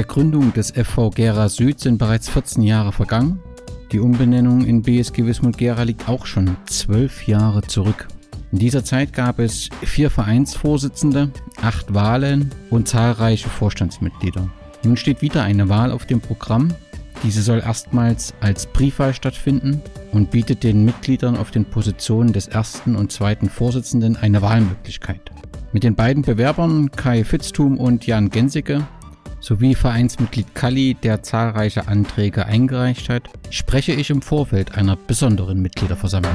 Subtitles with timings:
[0.00, 3.38] Der Gründung des FV Gera Süd sind bereits 14 Jahre vergangen.
[3.92, 8.08] Die Umbenennung in BSG Wismut Gera liegt auch schon zwölf Jahre zurück.
[8.50, 14.48] In dieser Zeit gab es vier Vereinsvorsitzende, acht Wahlen und zahlreiche Vorstandsmitglieder.
[14.84, 16.72] Nun steht wieder eine Wahl auf dem Programm.
[17.22, 22.96] Diese soll erstmals als Briefwahl stattfinden und bietet den Mitgliedern auf den Positionen des ersten
[22.96, 25.30] und zweiten Vorsitzenden eine Wahlmöglichkeit.
[25.72, 28.88] Mit den beiden Bewerbern Kai Fitztum und Jan Gensicke
[29.40, 36.32] sowie Vereinsmitglied Kalli, der zahlreiche Anträge eingereicht hat, spreche ich im Vorfeld einer besonderen Mitgliederversammlung.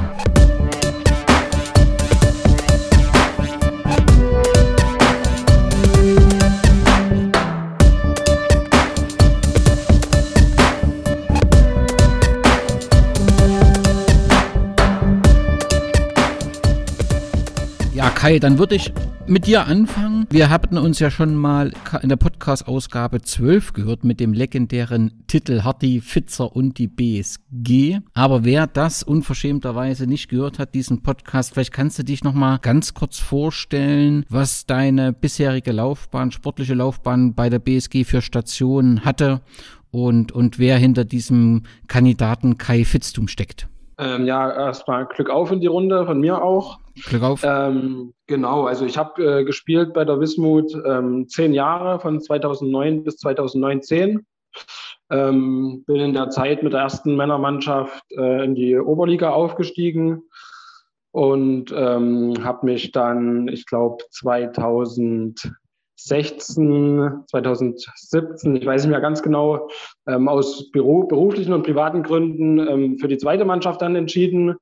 [17.94, 18.92] Ja, Kai, dann würde ich
[19.28, 20.26] mit dir anfangen.
[20.30, 21.72] Wir hatten uns ja schon mal
[22.02, 27.98] in der Podcast-Ausgabe 12 gehört mit dem legendären Titel Hardy, Fitzer und die BSG.
[28.14, 32.58] Aber wer das unverschämterweise nicht gehört hat, diesen Podcast, vielleicht kannst du dich noch mal
[32.58, 39.40] ganz kurz vorstellen, was deine bisherige Laufbahn, sportliche Laufbahn bei der BSG für Stationen hatte
[39.90, 43.68] und, und wer hinter diesem Kandidaten Kai Fitztum steckt.
[43.98, 46.78] Ähm, ja, erstmal Glück auf in die Runde von mir auch.
[47.08, 47.42] Glück auf.
[47.44, 53.04] Ähm, genau, also ich habe äh, gespielt bei der Wismut ähm, zehn Jahre, von 2009
[53.04, 54.26] bis 2019.
[55.08, 60.22] Ähm, bin in der Zeit mit der ersten Männermannschaft äh, in die Oberliga aufgestiegen
[61.12, 64.04] und ähm, habe mich dann, ich glaube,
[65.96, 69.68] 2016, 2017, ich weiß nicht mehr ganz genau,
[70.06, 74.56] ähm, aus Büro, beruflichen und privaten Gründen ähm, für die zweite Mannschaft dann entschieden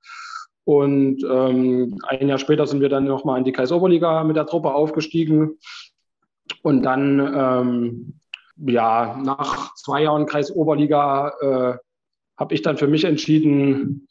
[0.64, 4.74] und ähm, ein Jahr später sind wir dann nochmal in die Kaisoberliga mit der Truppe
[4.74, 5.58] aufgestiegen.
[6.62, 8.20] Und dann, ähm,
[8.56, 11.78] ja, nach zwei Jahren Kreisoberliga äh,
[12.38, 14.08] habe ich dann für mich entschieden,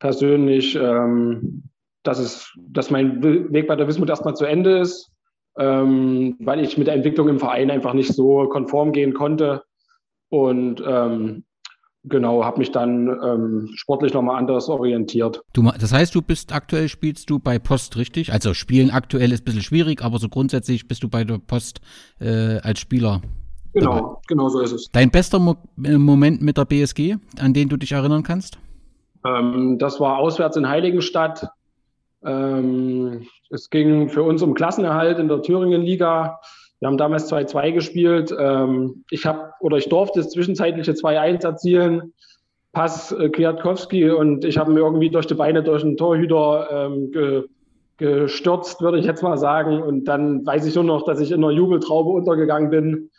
[0.00, 1.64] persönlich, ähm,
[2.02, 5.11] dass, es, dass mein Weg bei der Wismut erstmal zu Ende ist,
[5.58, 9.62] ähm, weil ich mit der Entwicklung im Verein einfach nicht so konform gehen konnte.
[10.28, 11.44] Und ähm,
[12.04, 15.40] Genau, habe mich dann ähm, sportlich nochmal anders orientiert.
[15.52, 18.32] Du, das heißt, du bist aktuell, spielst du bei Post, richtig?
[18.32, 21.80] Also spielen aktuell ist ein bisschen schwierig, aber so grundsätzlich bist du bei der Post
[22.18, 23.22] äh, als Spieler.
[23.72, 24.20] Genau, dabei.
[24.26, 24.90] genau so ist es.
[24.90, 28.58] Dein bester Mo äh, Moment mit der BSG, an den du dich erinnern kannst?
[29.24, 31.46] Ähm, das war auswärts in Heiligenstadt.
[32.24, 36.40] Ähm, es ging für uns um Klassenerhalt in der Thüringen-Liga.
[36.80, 38.34] Wir haben damals 2-2 gespielt.
[38.36, 42.14] Ähm, ich habe oder ich durfte das zwischenzeitliche 2-1 erzielen.
[42.72, 47.12] Pass äh, Kwiatkowski und ich habe mir irgendwie durch die Beine durch den Torhüter ähm,
[47.12, 47.44] ge,
[47.98, 49.82] gestürzt, würde ich jetzt mal sagen.
[49.82, 53.10] Und dann weiß ich nur noch, dass ich in einer Jubeltraube untergegangen bin.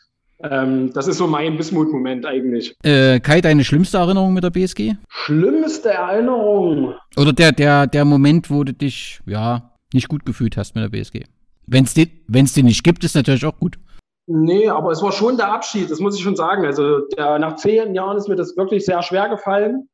[0.43, 2.75] Ähm, das ist so mein Bismut-Moment eigentlich.
[2.83, 4.95] Äh, Kai, deine schlimmste Erinnerung mit der BSG?
[5.07, 6.95] Schlimmste Erinnerung?
[7.15, 10.89] Oder der, der, der Moment, wo du dich, ja, nicht gut gefühlt hast mit der
[10.89, 11.23] BSG?
[11.67, 13.77] Wenn es den, den nicht gibt, ist natürlich auch gut.
[14.25, 16.65] Nee, aber es war schon der Abschied, das muss ich schon sagen.
[16.65, 19.89] Also der, nach zehn Jahren ist mir das wirklich sehr schwer gefallen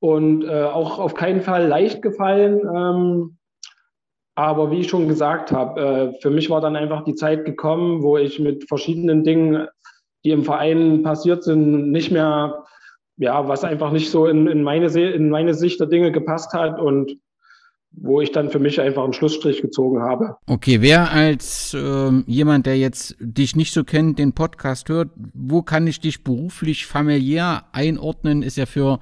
[0.00, 2.60] und äh, auch auf keinen Fall leicht gefallen.
[2.74, 3.38] Ähm,
[4.34, 8.02] aber wie ich schon gesagt habe, äh, für mich war dann einfach die Zeit gekommen,
[8.02, 9.68] wo ich mit verschiedenen Dingen,
[10.24, 12.64] die im Verein passiert sind, nicht mehr,
[13.16, 16.80] ja, was einfach nicht so in, in, meine, in meine Sicht der Dinge gepasst hat
[16.80, 17.16] und
[17.92, 20.36] wo ich dann für mich einfach einen Schlussstrich gezogen habe.
[20.46, 25.62] Okay, wer als äh, jemand, der jetzt dich nicht so kennt, den Podcast hört, wo
[25.62, 28.42] kann ich dich beruflich, familiär einordnen?
[28.42, 29.00] Ist ja für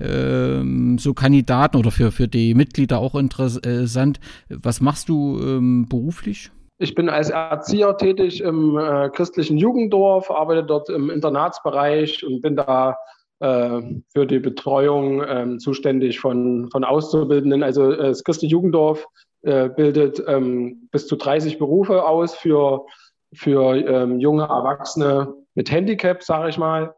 [0.00, 4.18] ähm, so Kandidaten oder für, für die Mitglieder auch interessant.
[4.48, 6.50] Was machst du ähm, beruflich?
[6.78, 12.56] Ich bin als Erzieher tätig im äh, christlichen Jugenddorf, arbeite dort im Internatsbereich und bin
[12.56, 12.96] da
[13.42, 17.62] für die Betreuung äh, zuständig von, von Auszubildenden.
[17.62, 19.06] Also äh, das christliche Jugenddorf
[19.42, 22.86] äh, bildet ähm, bis zu 30 Berufe aus für,
[23.34, 26.94] für ähm, junge Erwachsene mit Handicap, sage ich mal.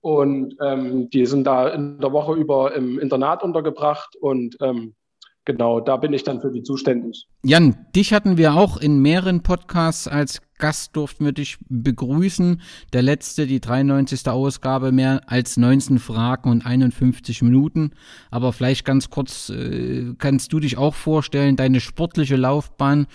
[0.00, 4.94] Und ähm, die sind da in der Woche über im Internat untergebracht und ähm,
[5.44, 7.26] genau, da bin ich dann für die zuständig.
[7.42, 12.60] Jan, dich hatten wir auch in mehreren Podcasts als Gast durften wir dich begrüßen.
[12.92, 14.28] Der letzte, die 93.
[14.28, 17.92] Ausgabe, mehr als 19 Fragen und 51 Minuten.
[18.30, 23.06] Aber vielleicht ganz kurz, äh, kannst du dich auch vorstellen, deine sportliche Laufbahn,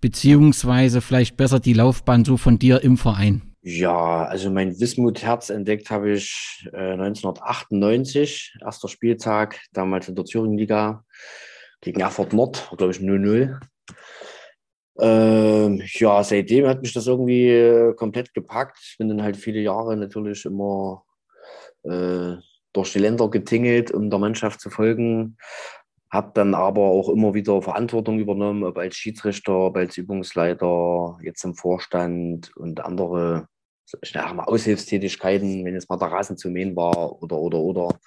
[0.00, 3.42] beziehungsweise vielleicht besser die Laufbahn so von dir im Verein?
[3.62, 11.04] Ja, also mein Wismut-Herz entdeckt habe ich äh, 1998, erster Spieltag, damals in der Thüringen-Liga
[11.82, 13.60] gegen Erfurt Nord, glaube ich 0-0.
[15.00, 18.96] Ähm, ja, seitdem hat mich das irgendwie äh, komplett gepackt.
[18.98, 21.04] Bin dann halt viele Jahre natürlich immer
[21.84, 22.34] äh,
[22.72, 25.36] durch die Länder getingelt, um der Mannschaft zu folgen.
[26.10, 31.44] Habe dann aber auch immer wieder Verantwortung übernommen, ob als Schiedsrichter, ob als Übungsleiter, jetzt
[31.44, 33.48] im Vorstand und andere
[34.02, 37.98] ich mal, Aushilfstätigkeiten, wenn jetzt mal der Rasen zu mähen war oder, oder, oder.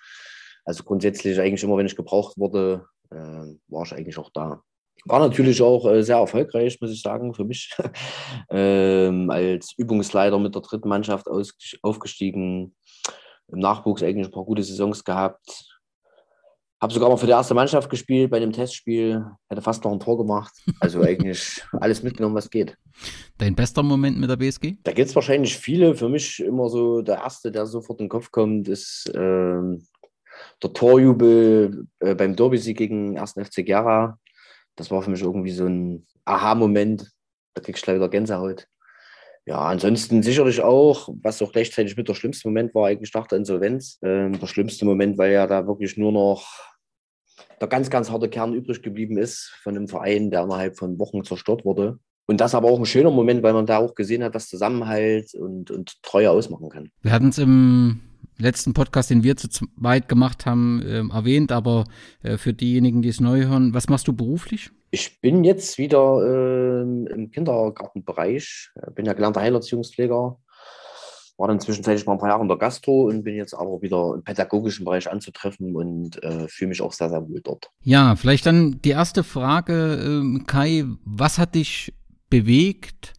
[0.65, 3.15] Also grundsätzlich eigentlich immer, wenn ich gebraucht wurde, äh,
[3.67, 4.61] war ich eigentlich auch da.
[5.05, 7.75] War natürlich auch äh, sehr erfolgreich, muss ich sagen, für mich.
[8.49, 12.75] ähm, als Übungsleiter mit der dritten Mannschaft aus, aufgestiegen,
[13.47, 15.73] im Nachwuchs eigentlich ein paar gute Saisons gehabt,
[16.83, 20.01] habe sogar mal für die erste Mannschaft gespielt bei einem Testspiel, hätte fast noch ein
[20.01, 20.53] Tor gemacht.
[20.81, 22.77] Also eigentlich alles mitgenommen, was geht.
[23.37, 24.75] Dein bester Moment mit der BSG?
[24.83, 25.95] Da gibt es wahrscheinlich viele.
[25.95, 29.85] Für mich immer so der erste, der sofort in den Kopf kommt, ist ähm,
[30.61, 33.31] der Torjubel äh, beim Derby-Sieg gegen 1.
[33.31, 34.19] FC Gera.
[34.75, 37.11] Das war für mich irgendwie so ein Aha-Moment.
[37.53, 38.67] Da kriegst du gleich wieder Gänsehaut.
[39.45, 43.39] Ja, ansonsten sicherlich auch, was auch gleichzeitig mit der schlimmste Moment war, eigentlich nach der
[43.39, 43.99] Insolvenz.
[44.01, 46.47] Ähm, der schlimmste Moment, weil ja da wirklich nur noch
[47.59, 51.23] der ganz, ganz harte Kern übrig geblieben ist von einem Verein, der innerhalb von Wochen
[51.23, 51.99] zerstört wurde.
[52.25, 55.33] Und das aber auch ein schöner Moment, weil man da auch gesehen hat, was Zusammenhalt
[55.33, 56.89] und, und Treue ausmachen kann.
[57.01, 57.99] Wir hatten es im
[58.37, 61.85] letzten Podcast, den wir zu weit gemacht haben, äh, erwähnt, aber
[62.21, 64.69] äh, für diejenigen, die es neu hören, was machst du beruflich?
[64.91, 70.37] Ich bin jetzt wieder äh, im Kindergartenbereich, bin ja gelernter Heilerziehungspfleger,
[71.37, 74.13] war dann zwischenzeitlich mal ein paar Jahre in der Gastro und bin jetzt aber wieder
[74.13, 77.71] im pädagogischen Bereich anzutreffen und äh, fühle mich auch sehr, sehr wohl dort.
[77.81, 81.93] Ja, vielleicht dann die erste Frage, ähm, Kai, was hat dich
[82.29, 83.12] bewegt,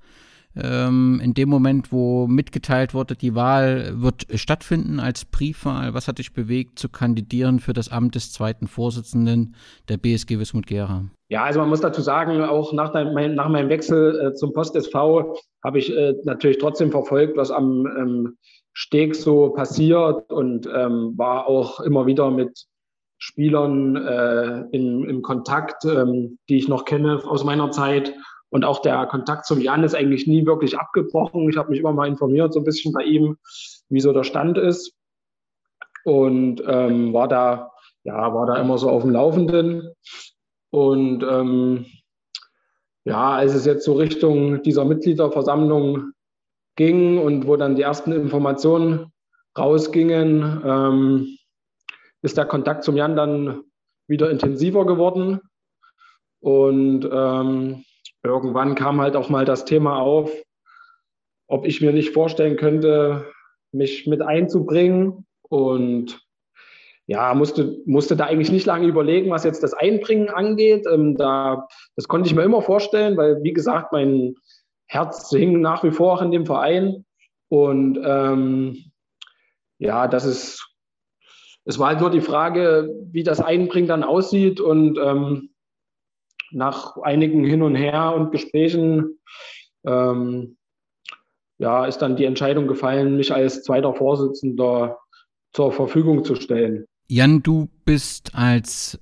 [0.57, 6.19] ähm, in dem Moment, wo mitgeteilt wurde, die Wahl wird stattfinden als Briefwahl, was hat
[6.19, 9.57] dich bewegt, zu kandidieren für das Amt des zweiten Vorsitzenden
[9.89, 11.05] der BSG Wismut Gera?
[11.29, 14.77] Ja, also man muss dazu sagen, auch nach, dein, nach meinem Wechsel äh, zum Post
[14.77, 18.37] SV habe ich äh, natürlich trotzdem verfolgt, was am ähm,
[18.73, 22.67] Steg so passiert und ähm, war auch immer wieder mit
[23.19, 28.13] Spielern äh, in, in Kontakt, ähm, die ich noch kenne aus meiner Zeit.
[28.55, 31.49] Und auch der Kontakt zum Jan ist eigentlich nie wirklich abgebrochen.
[31.49, 33.37] Ich habe mich immer mal informiert, so ein bisschen bei ihm,
[33.89, 34.95] wie so der Stand ist.
[36.05, 37.73] Und ähm, war da,
[38.05, 39.93] ja, war da immer so auf dem Laufenden.
[40.71, 41.87] Und ähm,
[43.03, 46.13] ja, als es jetzt so Richtung dieser Mitgliederversammlung
[46.77, 49.11] ging und wo dann die ersten Informationen
[49.59, 51.39] rausgingen, ähm,
[52.23, 53.65] ist der Kontakt zum Jan dann
[54.07, 55.41] wieder intensiver geworden.
[56.39, 57.85] Und ähm,
[58.25, 60.33] irgendwann kam halt auch mal das Thema auf,
[61.47, 63.27] ob ich mir nicht vorstellen könnte,
[63.71, 65.27] mich mit einzubringen.
[65.43, 66.21] Und
[67.07, 70.87] ja, musste, musste da eigentlich nicht lange überlegen, was jetzt das Einbringen angeht.
[70.91, 74.37] Ähm, da, das konnte ich mir immer vorstellen, weil, wie gesagt, mein
[74.87, 77.05] Herz hing nach wie vor auch in dem Verein.
[77.49, 78.91] Und ähm,
[79.79, 80.67] ja, das ist,
[81.67, 84.61] es war halt nur die Frage, wie das Einbringen dann aussieht.
[84.61, 85.51] Und ähm,
[86.55, 89.19] nach einigen Hin und Her und Gesprächen
[89.87, 90.57] ähm,
[91.59, 94.99] ja, ist dann die Entscheidung gefallen, mich als zweiter Vorsitzender
[95.53, 96.87] zur Verfügung zu stellen.
[97.09, 98.99] Jan, du bist als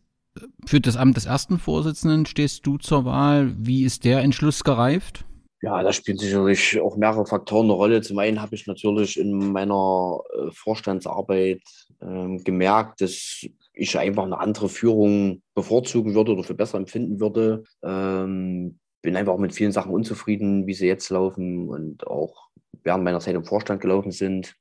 [0.67, 3.55] für das Amt des ersten Vorsitzenden stehst du zur Wahl.
[3.59, 5.25] Wie ist der Entschluss gereift?
[5.61, 8.01] Ja, da spielen sicherlich auch mehrere Faktoren eine Rolle.
[8.01, 11.63] Zum einen habe ich natürlich in meiner äh, Vorstandsarbeit
[12.01, 17.65] äh, gemerkt, dass ich einfach eine andere Führung bevorzugen würde oder für besser empfinden würde.
[17.83, 22.49] Ähm, bin einfach auch mit vielen Sachen unzufrieden, wie sie jetzt laufen und auch
[22.85, 24.55] während meiner Zeit im Vorstand gelaufen sind.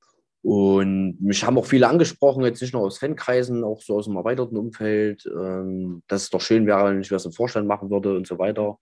[0.43, 4.15] Und mich haben auch viele angesprochen, jetzt nicht nur aus Fankreisen, auch so aus dem
[4.15, 8.15] erweiterten Umfeld, ähm, dass es doch schön wäre, wenn ich was im Vorstand machen würde
[8.15, 8.79] und so weiter.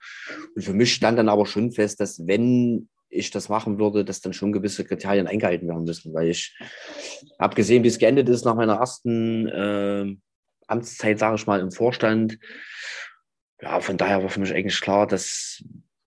[0.56, 4.22] Und für mich stand dann aber schon fest, dass wenn ich das machen würde, dass
[4.22, 6.58] dann schon gewisse Kriterien eingehalten werden müssen, weil ich
[7.40, 10.16] habe gesehen, wie es geendet ist nach meiner ersten äh,
[10.68, 12.38] Amtszeit, sage ich mal, im Vorstand.
[13.62, 15.64] Ja, von daher war für mich eigentlich klar, dass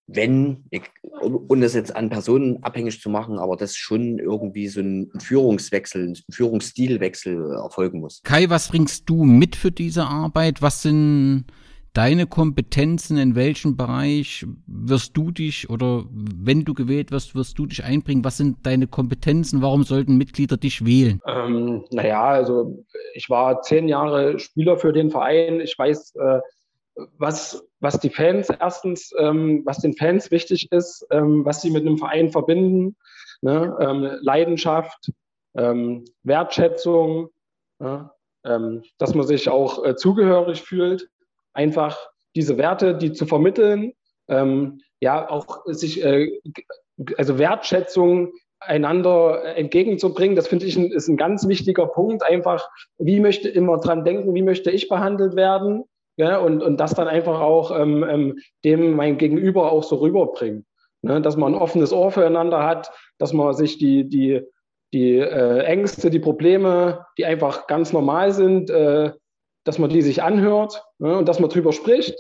[0.06, 0.82] wenn, ich,
[1.20, 6.08] um das jetzt an Personen abhängig zu machen, aber dass schon irgendwie so ein Führungswechsel,
[6.08, 8.20] ein Führungsstilwechsel erfolgen muss.
[8.22, 10.60] Kai, was bringst du mit für diese Arbeit?
[10.60, 11.46] Was sind
[11.92, 13.16] deine Kompetenzen?
[13.16, 18.24] In welchem Bereich wirst du dich oder wenn du gewählt wirst, wirst du dich einbringen?
[18.24, 19.62] Was sind deine Kompetenzen?
[19.62, 21.20] Warum sollten Mitglieder dich wählen?
[21.26, 22.84] Ähm, naja, also
[23.14, 25.60] ich war zehn Jahre Spieler für den Verein.
[25.60, 26.40] Ich weiß, äh,
[27.18, 31.86] was, was die Fans erstens, ähm, was den Fans wichtig ist, ähm, was sie mit
[31.86, 32.96] einem Verein verbinden,
[33.40, 33.76] ne?
[33.80, 35.10] ähm, Leidenschaft,
[35.56, 37.28] ähm, Wertschätzung,
[37.78, 38.10] ne?
[38.44, 41.08] Ähm, dass man sich auch äh, zugehörig fühlt,
[41.52, 43.92] einfach diese Werte, die zu vermitteln,
[44.28, 46.30] ähm, ja, auch sich, äh,
[47.18, 52.22] also Wertschätzung einander entgegenzubringen, das finde ich ein, ist ein ganz wichtiger Punkt.
[52.22, 52.68] Einfach,
[52.98, 55.84] wie möchte immer dran denken, wie möchte ich behandelt werden?
[56.16, 60.66] ja, und, und das dann einfach auch ähm, ähm, dem mein Gegenüber auch so rüberbringen.
[61.02, 61.20] Ne?
[61.20, 64.42] Dass man ein offenes Ohr füreinander hat, dass man sich die, die,
[64.92, 69.12] die äh, Ängste, die Probleme, die einfach ganz normal sind, äh,
[69.64, 71.16] dass man die sich anhört ne?
[71.16, 72.14] und dass man drüber spricht,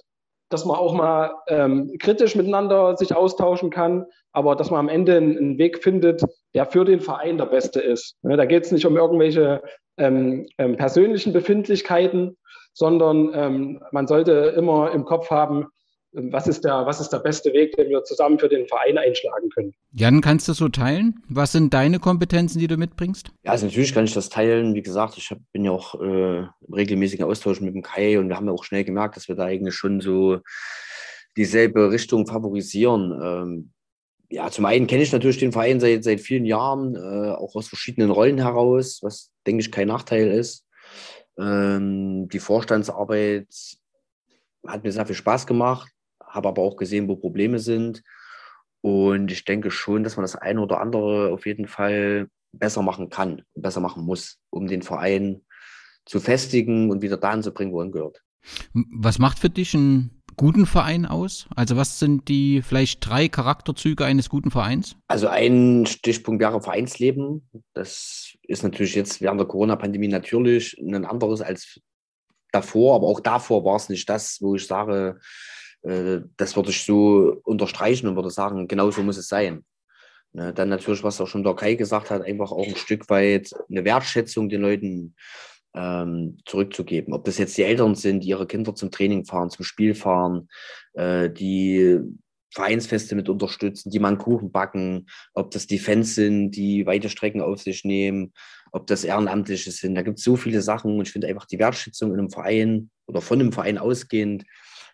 [0.48, 5.16] dass man auch mal ähm, kritisch miteinander sich austauschen kann, aber dass man am Ende
[5.16, 6.22] einen, Weg findet,
[6.54, 8.16] der für den Verein der beste ist.
[8.22, 8.36] Ne?
[8.36, 9.62] Da geht es nicht um irgendwelche
[9.96, 12.36] ähm, ähm, persönlichen Befindlichkeiten,
[12.74, 15.68] sondern ähm, man sollte immer im Kopf haben,
[16.12, 19.48] was ist, der, was ist der beste Weg, den wir zusammen für den Verein einschlagen
[19.50, 19.72] können.
[19.92, 21.22] Jan, kannst du das so teilen?
[21.28, 23.30] Was sind deine Kompetenzen, die du mitbringst?
[23.44, 24.74] Ja, also natürlich kann ich das teilen.
[24.74, 28.28] Wie gesagt, ich hab, bin ja auch äh, im regelmäßigen Austausch mit dem Kai und
[28.28, 30.38] wir haben ja auch schnell gemerkt, dass wir da eigentlich schon so
[31.36, 33.18] dieselbe Richtung favorisieren.
[33.22, 33.72] Ähm,
[34.28, 37.68] ja, zum einen kenne ich natürlich den Verein seit, seit vielen Jahren, äh, auch aus
[37.68, 40.66] verschiedenen Rollen heraus, was, denke ich, kein Nachteil ist.
[41.38, 43.48] Ähm, die Vorstandsarbeit
[44.66, 45.90] hat mir sehr viel Spaß gemacht,
[46.32, 48.02] habe aber auch gesehen, wo Probleme sind.
[48.80, 53.10] Und ich denke schon, dass man das eine oder andere auf jeden Fall besser machen
[53.10, 55.42] kann, besser machen muss, um den Verein
[56.04, 58.22] zu festigen und wieder dahin zu bringen, wo er gehört.
[58.72, 61.46] Was macht für dich ein guten Verein aus?
[61.54, 64.96] Also was sind die vielleicht drei Charakterzüge eines guten Vereins?
[65.06, 67.48] Also ein Stichpunkt wäre Vereinsleben.
[67.74, 71.80] Das ist natürlich jetzt während der Corona-Pandemie natürlich ein anderes als
[72.50, 75.20] davor, aber auch davor war es nicht das, wo ich sage,
[75.82, 79.64] das würde ich so unterstreichen und würde sagen, genau so muss es sein.
[80.34, 83.50] Ne, dann natürlich, was auch schon der Kai gesagt hat, einfach auch ein Stück weit
[83.68, 85.14] eine Wertschätzung den Leuten
[85.74, 87.12] ähm, zurückzugeben.
[87.12, 90.48] Ob das jetzt die Eltern sind, die ihre Kinder zum Training fahren, zum Spiel fahren,
[90.94, 92.00] äh, die
[92.54, 97.40] Vereinsfeste mit unterstützen, die einen Kuchen backen, ob das die Fans sind, die weite Strecken
[97.42, 98.32] auf sich nehmen,
[98.72, 99.94] ob das Ehrenamtliche sind.
[99.94, 102.90] Da gibt es so viele Sachen und ich finde einfach die Wertschätzung in einem Verein
[103.06, 104.44] oder von einem Verein ausgehend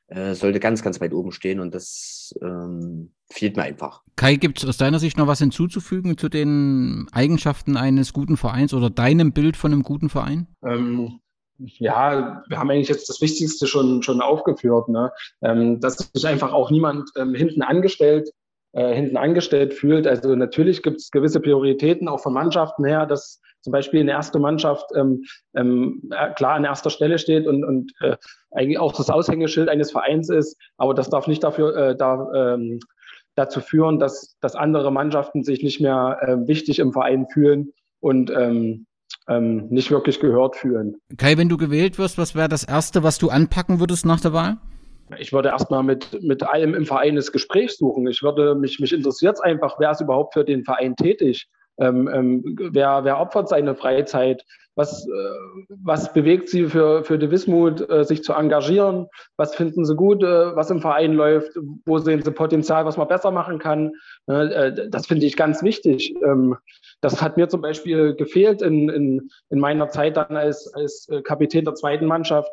[0.09, 4.03] äh, sollte ganz, ganz weit oben stehen und das ähm, fehlt mir einfach.
[4.17, 8.75] Kai, gibt es aus deiner Sicht noch was hinzuzufügen zu den Eigenschaften eines guten Vereins
[8.75, 10.47] oder deinem Bild von einem guten Verein?
[10.65, 11.21] Ähm,
[11.59, 15.12] ja, wir haben eigentlich jetzt das Wichtigste schon, schon aufgeführt, ne?
[15.43, 18.31] Ähm, dass sich einfach auch niemand ähm, hinten angestellt
[18.73, 20.07] äh, hinten angestellt fühlt.
[20.07, 24.39] Also natürlich gibt es gewisse Prioritäten auch von Mannschaften her, dass zum Beispiel eine erste
[24.39, 28.17] Mannschaft ähm, ähm, klar an erster Stelle steht und, und äh,
[28.53, 32.79] eigentlich auch das Aushängeschild eines Vereins ist, aber das darf nicht dafür äh, da, ähm,
[33.35, 38.31] dazu führen, dass, dass andere Mannschaften sich nicht mehr äh, wichtig im Verein fühlen und
[38.31, 38.87] ähm,
[39.29, 40.97] ähm, nicht wirklich gehört fühlen.
[41.17, 44.33] Kai, wenn du gewählt wirst, was wäre das Erste, was du anpacken würdest nach der
[44.33, 44.57] Wahl?
[45.19, 48.07] Ich würde erstmal mit, mit allem im Verein das Gespräch suchen.
[48.07, 51.49] Ich würde mich, mich interessiert einfach, wer ist überhaupt für den Verein tätig?
[51.81, 54.45] Ähm, ähm, wer, wer opfert seine Freizeit?
[54.75, 59.07] Was, äh, was bewegt sie für, für die Wismut, äh, sich zu engagieren?
[59.37, 61.50] Was finden sie gut, äh, was im Verein läuft?
[61.85, 63.93] Wo sehen sie Potenzial, was man besser machen kann?
[64.27, 66.15] Äh, das finde ich ganz wichtig.
[66.25, 66.57] Ähm,
[67.00, 71.23] das hat mir zum Beispiel gefehlt in, in, in meiner Zeit dann als, als äh,
[71.23, 72.50] Kapitän der zweiten Mannschaft,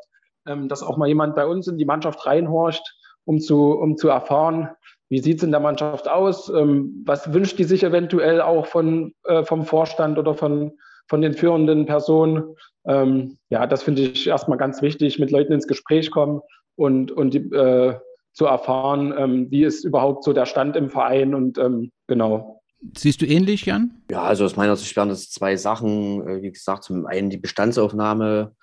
[0.48, 4.10] ähm, dass auch mal jemand bei uns in die Mannschaft reinhorcht, um zu, um zu
[4.10, 4.70] erfahren,
[5.10, 6.50] wie sieht es in der Mannschaft aus?
[6.50, 10.74] Ähm, was wünscht die sich eventuell auch von, äh, vom Vorstand oder von,
[11.08, 12.56] von den führenden Personen.
[12.88, 16.42] Ähm, ja, das finde ich erstmal ganz wichtig, mit Leuten ins Gespräch kommen
[16.76, 17.96] und, und die, äh,
[18.34, 22.62] zu erfahren, ähm, wie ist überhaupt so der Stand im Verein und ähm, genau.
[22.98, 24.02] Siehst du ähnlich, Jan?
[24.12, 26.28] Ja, also aus meiner Sicht wären das zwei Sachen.
[26.28, 28.54] Äh, wie gesagt, zum einen die Bestandsaufnahme.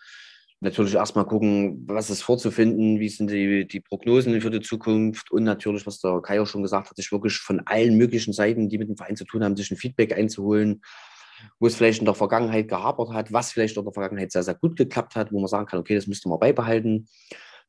[0.64, 5.42] Natürlich erstmal gucken, was ist vorzufinden, wie sind die, die Prognosen für die Zukunft und
[5.42, 8.78] natürlich, was der Kai auch schon gesagt hat, sich wirklich von allen möglichen Seiten, die
[8.78, 10.80] mit dem Verein zu tun haben, sich ein Feedback einzuholen,
[11.58, 14.54] wo es vielleicht in der Vergangenheit gehapert hat, was vielleicht in der Vergangenheit sehr, sehr
[14.54, 17.08] gut geklappt hat, wo man sagen kann, okay, das müsste man beibehalten.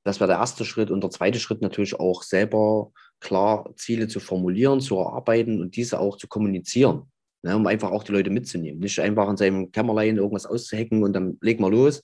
[0.03, 0.91] Das wäre der erste Schritt.
[0.91, 6.00] Und der zweite Schritt natürlich auch selber klar Ziele zu formulieren, zu erarbeiten und diese
[6.00, 8.79] auch zu kommunizieren, ne, um einfach auch die Leute mitzunehmen.
[8.79, 12.03] Nicht einfach in seinem Kämmerlein irgendwas auszuhacken und dann leg mal los,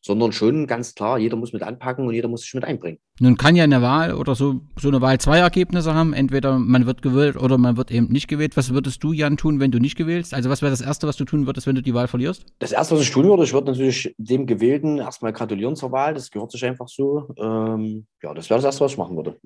[0.00, 2.98] sondern schon ganz klar, jeder muss mit anpacken und jeder muss sich mit einbringen.
[3.20, 6.12] Nun kann ja eine Wahl oder so, so eine Wahl zwei Ergebnisse haben.
[6.12, 8.56] Entweder man wird gewählt oder man wird eben nicht gewählt.
[8.56, 10.34] Was würdest du, Jan, tun, wenn du nicht gewählst?
[10.34, 12.46] Also was wäre das Erste, was du tun würdest, wenn du die Wahl verlierst?
[12.60, 16.14] Das Erste, was ich tun würde, ich würde natürlich dem Gewählten erstmal gratulieren zur Wahl.
[16.14, 17.28] Das gehört sich einfach so.
[17.36, 19.36] Ähm, ja, das wäre das Erste, was ich machen würde.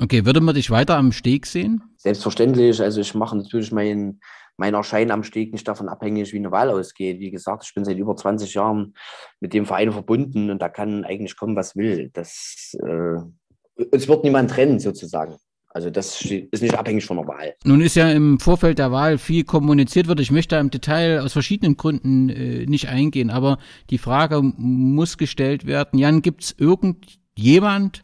[0.00, 1.82] Okay, würde man dich weiter am Steg sehen?
[1.96, 2.80] Selbstverständlich.
[2.80, 4.20] Also ich mache natürlich meinen
[4.60, 7.18] mein Erscheinen am Steg nicht davon abhängig, wie eine Wahl ausgeht.
[7.18, 8.92] Wie gesagt, ich bin seit über 20 Jahren
[9.40, 12.10] mit dem Verein verbunden und da kann eigentlich kommen, was will.
[12.12, 15.36] Das, äh, es wird niemand trennen, sozusagen.
[15.70, 17.54] Also das ist nicht abhängig von der Wahl.
[17.64, 20.20] Nun ist ja im Vorfeld der Wahl viel kommuniziert wird.
[20.20, 23.56] Ich möchte im Detail aus verschiedenen Gründen äh, nicht eingehen, aber
[23.88, 25.98] die Frage muss gestellt werden.
[25.98, 28.02] Jan, gibt es irgendjemand,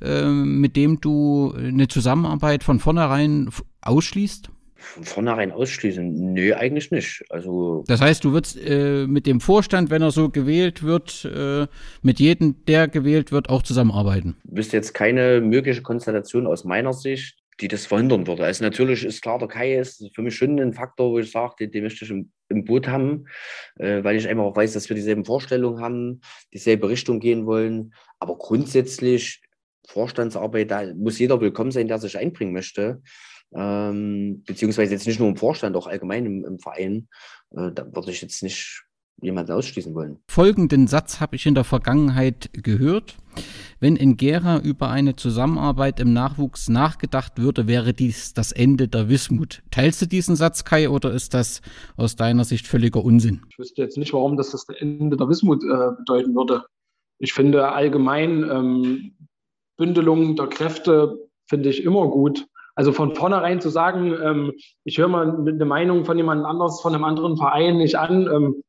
[0.00, 3.50] äh, mit dem du eine Zusammenarbeit von vornherein
[3.82, 4.50] ausschließt?
[4.82, 6.32] Von vornherein ausschließen?
[6.34, 7.24] Nö, eigentlich nicht.
[7.30, 11.66] Also das heißt, du würdest äh, mit dem Vorstand, wenn er so gewählt wird, äh,
[12.02, 14.36] mit jedem, der gewählt wird, auch zusammenarbeiten?
[14.44, 18.44] Wüsste jetzt keine mögliche Konstellation aus meiner Sicht, die das verhindern würde.
[18.44, 21.54] Also natürlich ist klar, der Kai ist für mich schon ein Faktor, wo ich sage,
[21.60, 23.26] den, den möchte ich im, im Boot haben,
[23.78, 26.20] äh, weil ich einfach auch weiß, dass wir dieselben Vorstellungen haben,
[26.52, 27.94] dieselbe Richtung gehen wollen.
[28.18, 29.42] Aber grundsätzlich
[29.86, 33.02] Vorstandsarbeit, da muss jeder willkommen sein, der sich einbringen möchte
[33.54, 37.08] ähm, beziehungsweise jetzt nicht nur im Vorstand, auch allgemein im, im Verein,
[37.50, 38.84] äh, da würde ich jetzt nicht
[39.20, 40.18] jemanden ausschließen wollen.
[40.28, 43.16] Folgenden Satz habe ich in der Vergangenheit gehört.
[43.78, 49.08] Wenn in Gera über eine Zusammenarbeit im Nachwuchs nachgedacht würde, wäre dies das Ende der
[49.08, 49.62] Wismut.
[49.70, 51.62] Teilst du diesen Satz, Kai, oder ist das
[51.96, 53.42] aus deiner Sicht völliger Unsinn?
[53.50, 56.64] Ich wüsste jetzt nicht, warum das das Ende der Wismut äh, bedeuten würde.
[57.18, 59.16] Ich finde allgemein ähm,
[59.76, 61.16] Bündelung der Kräfte
[61.48, 62.46] finde ich immer gut.
[62.74, 64.52] Also von vornherein zu sagen, ähm,
[64.84, 68.62] ich höre mal eine Meinung von jemand anders, von einem anderen Verein nicht an, ähm,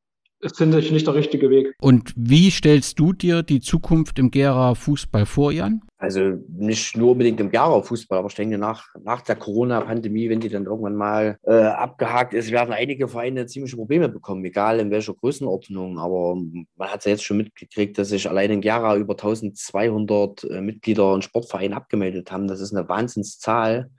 [0.43, 1.73] ist, finde ich, nicht der richtige Weg.
[1.81, 5.81] Und wie stellst du dir die Zukunft im Gera Fußball vor, Jan?
[5.97, 10.41] Also nicht nur unbedingt im Gera Fußball, aber ich denke, nach, nach der Corona-Pandemie, wenn
[10.41, 14.91] die dann irgendwann mal äh, abgehakt ist, werden einige Vereine ziemliche Probleme bekommen, egal in
[14.91, 15.99] welcher Größenordnung.
[15.99, 16.35] Aber
[16.75, 20.59] man hat es ja jetzt schon mitgekriegt, dass sich allein in Gera über 1200 äh,
[20.59, 22.49] Mitglieder und Sportvereine abgemeldet haben.
[22.49, 23.89] Das ist eine Wahnsinnszahl.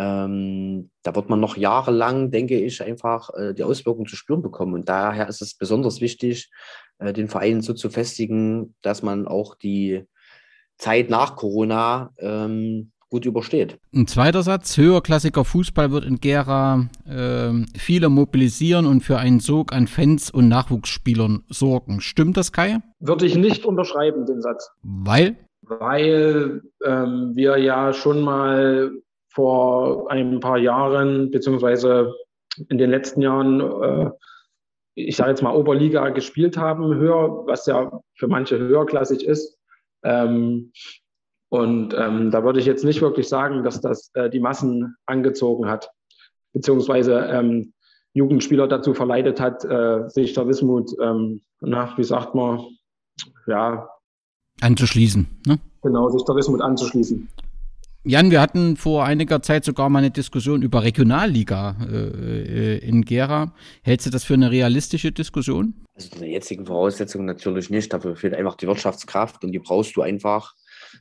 [0.00, 4.72] Ähm, da wird man noch jahrelang, denke ich, einfach äh, die Auswirkungen zu spüren bekommen.
[4.72, 6.50] Und daher ist es besonders wichtig,
[6.98, 10.04] äh, den Verein so zu festigen, dass man auch die
[10.78, 13.78] Zeit nach Corona ähm, gut übersteht.
[13.92, 19.74] Ein zweiter Satz, höherklassiger Fußball wird in Gera äh, viele mobilisieren und für einen Sog
[19.74, 22.00] an Fans und Nachwuchsspielern sorgen.
[22.00, 22.78] Stimmt das, Kai?
[23.00, 24.70] Würde ich nicht unterschreiben, den Satz.
[24.82, 25.36] Weil?
[25.60, 28.92] Weil ähm, wir ja schon mal
[29.30, 32.14] vor ein paar Jahren, beziehungsweise
[32.68, 34.10] in den letzten Jahren, äh,
[34.94, 39.56] ich sage jetzt mal Oberliga gespielt haben, höher, was ja für manche höherklassig ist.
[40.02, 40.72] Ähm,
[41.48, 45.68] und ähm, da würde ich jetzt nicht wirklich sagen, dass das äh, die Massen angezogen
[45.68, 45.90] hat,
[46.52, 47.72] beziehungsweise ähm,
[48.12, 52.64] Jugendspieler dazu verleitet hat, äh, sich der Wismut, ähm, nach, wie sagt man,
[53.46, 53.88] ja.
[54.60, 55.58] Anzuschließen, ne?
[55.82, 57.28] Genau, sich der Wismut anzuschließen.
[58.02, 63.52] Jan, wir hatten vor einiger Zeit sogar mal eine Diskussion über Regionalliga äh, in Gera.
[63.82, 65.74] Hältst du das für eine realistische Diskussion?
[65.94, 67.92] Also in der jetzigen Voraussetzung natürlich nicht.
[67.92, 70.54] Dafür fehlt einfach die Wirtschaftskraft und die brauchst du einfach,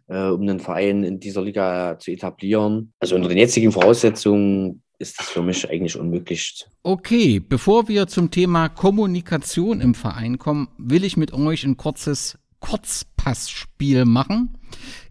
[0.07, 2.91] äh, um einen Verein in dieser Liga zu etablieren.
[2.99, 6.65] Also unter den jetzigen Voraussetzungen ist das für mich eigentlich unmöglich.
[6.83, 12.37] Okay, bevor wir zum Thema Kommunikation im Verein kommen, will ich mit euch ein kurzes
[12.59, 14.57] Kurzpassspiel machen.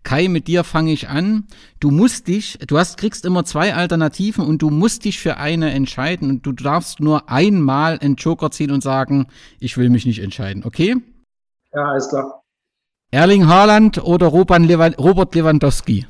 [0.08, 1.48] Kai, mit dir fange ich an.
[1.80, 5.70] Du musst dich, du hast, kriegst immer zwei Alternativen und du musst dich für eine
[5.72, 9.26] entscheiden und du darfst nur einmal einen Joker ziehen und sagen,
[9.60, 10.96] ich will mich nicht entscheiden, okay?
[11.74, 12.42] Ja, alles klar.
[13.10, 16.06] Erling Haaland oder Robert Lewandowski?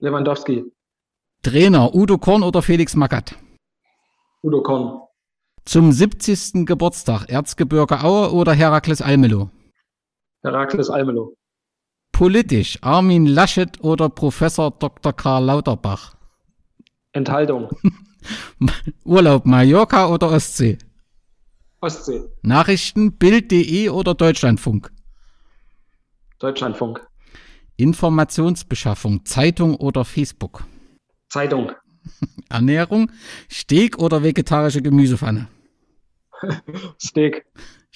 [0.00, 0.64] Lewandowski.
[1.42, 3.34] Trainer, Udo Korn oder Felix Magath?
[4.42, 5.00] Udo Korn.
[5.64, 6.66] Zum 70.
[6.66, 9.48] Geburtstag Erzgebirge Aue oder Herakles Almelo?
[10.42, 11.34] Herakles Almelo.
[12.16, 15.12] Politisch Armin Laschet oder Professor Dr.
[15.12, 16.16] Karl Lauterbach?
[17.12, 17.68] Enthaltung.
[19.04, 20.78] Urlaub Mallorca oder Ostsee?
[21.82, 22.22] Ostsee.
[22.40, 24.90] Nachrichten Bild.de oder Deutschlandfunk?
[26.38, 27.06] Deutschlandfunk.
[27.76, 30.64] Informationsbeschaffung Zeitung oder Facebook?
[31.28, 31.72] Zeitung.
[32.48, 33.10] Ernährung
[33.50, 35.48] Steak oder vegetarische Gemüsepfanne?
[36.98, 37.44] Steak.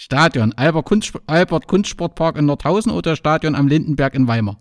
[0.00, 4.56] Stadion Albert, Kunst, Albert Kunstsportpark in Nordhausen oder Stadion am Lindenberg in Weimar?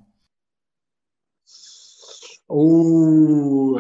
[2.50, 3.80] Oh.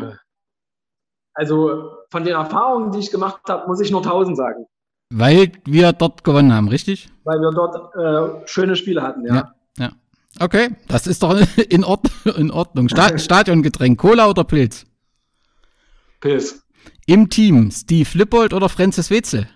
[1.34, 4.67] Also von den Erfahrungen, die ich gemacht habe, muss ich 1000 sagen.
[5.10, 7.10] Weil wir dort gewonnen haben, richtig?
[7.26, 9.36] Weil wir dort äh, schöne Spiele hatten, ja.
[9.36, 9.91] Ja, ja.
[10.39, 11.38] Okay, das ist doch
[11.69, 12.88] in, Ord in Ordnung.
[12.88, 14.86] Sta Stadiongetränk, Cola oder Pilz?
[16.22, 16.63] Pilz.
[17.06, 19.50] Im Team Steve Lippold oder Francis Wetzel?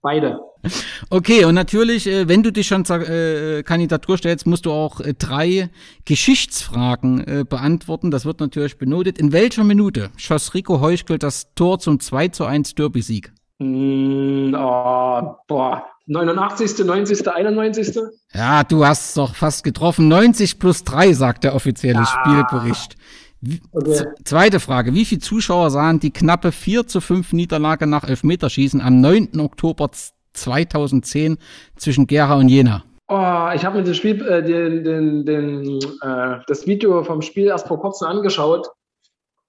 [0.00, 0.38] Beide.
[1.10, 5.00] Okay, und natürlich, äh, wenn du dich schon zur äh, Kandidatur stellst, musst du auch
[5.00, 5.70] äh, drei
[6.04, 8.10] Geschichtsfragen äh, beantworten.
[8.10, 9.18] Das wird natürlich benotet.
[9.18, 13.32] In welcher Minute schoss Rico Heuschkel das Tor zum 2 zu 1 Derby-Sieg?
[13.58, 15.84] Mm, oh, boah.
[16.06, 17.96] 89., 90., 91.
[18.34, 20.08] Ja, du hast doch fast getroffen.
[20.08, 22.06] 90 plus 3, sagt der offizielle Ah.
[22.06, 22.96] Spielbericht.
[23.72, 24.04] Okay.
[24.24, 24.94] Zweite Frage.
[24.94, 29.40] Wie viele Zuschauer sahen die knappe 4 zu 5 Niederlage nach Elfmeterschießen am 9.
[29.40, 29.90] Oktober
[30.34, 31.38] 2010
[31.76, 32.84] zwischen Gera und Jena?
[33.08, 37.46] Oh, ich habe mir das Spiel, äh, den, den, den, äh, das Video vom Spiel
[37.46, 38.68] erst vor kurzem angeschaut.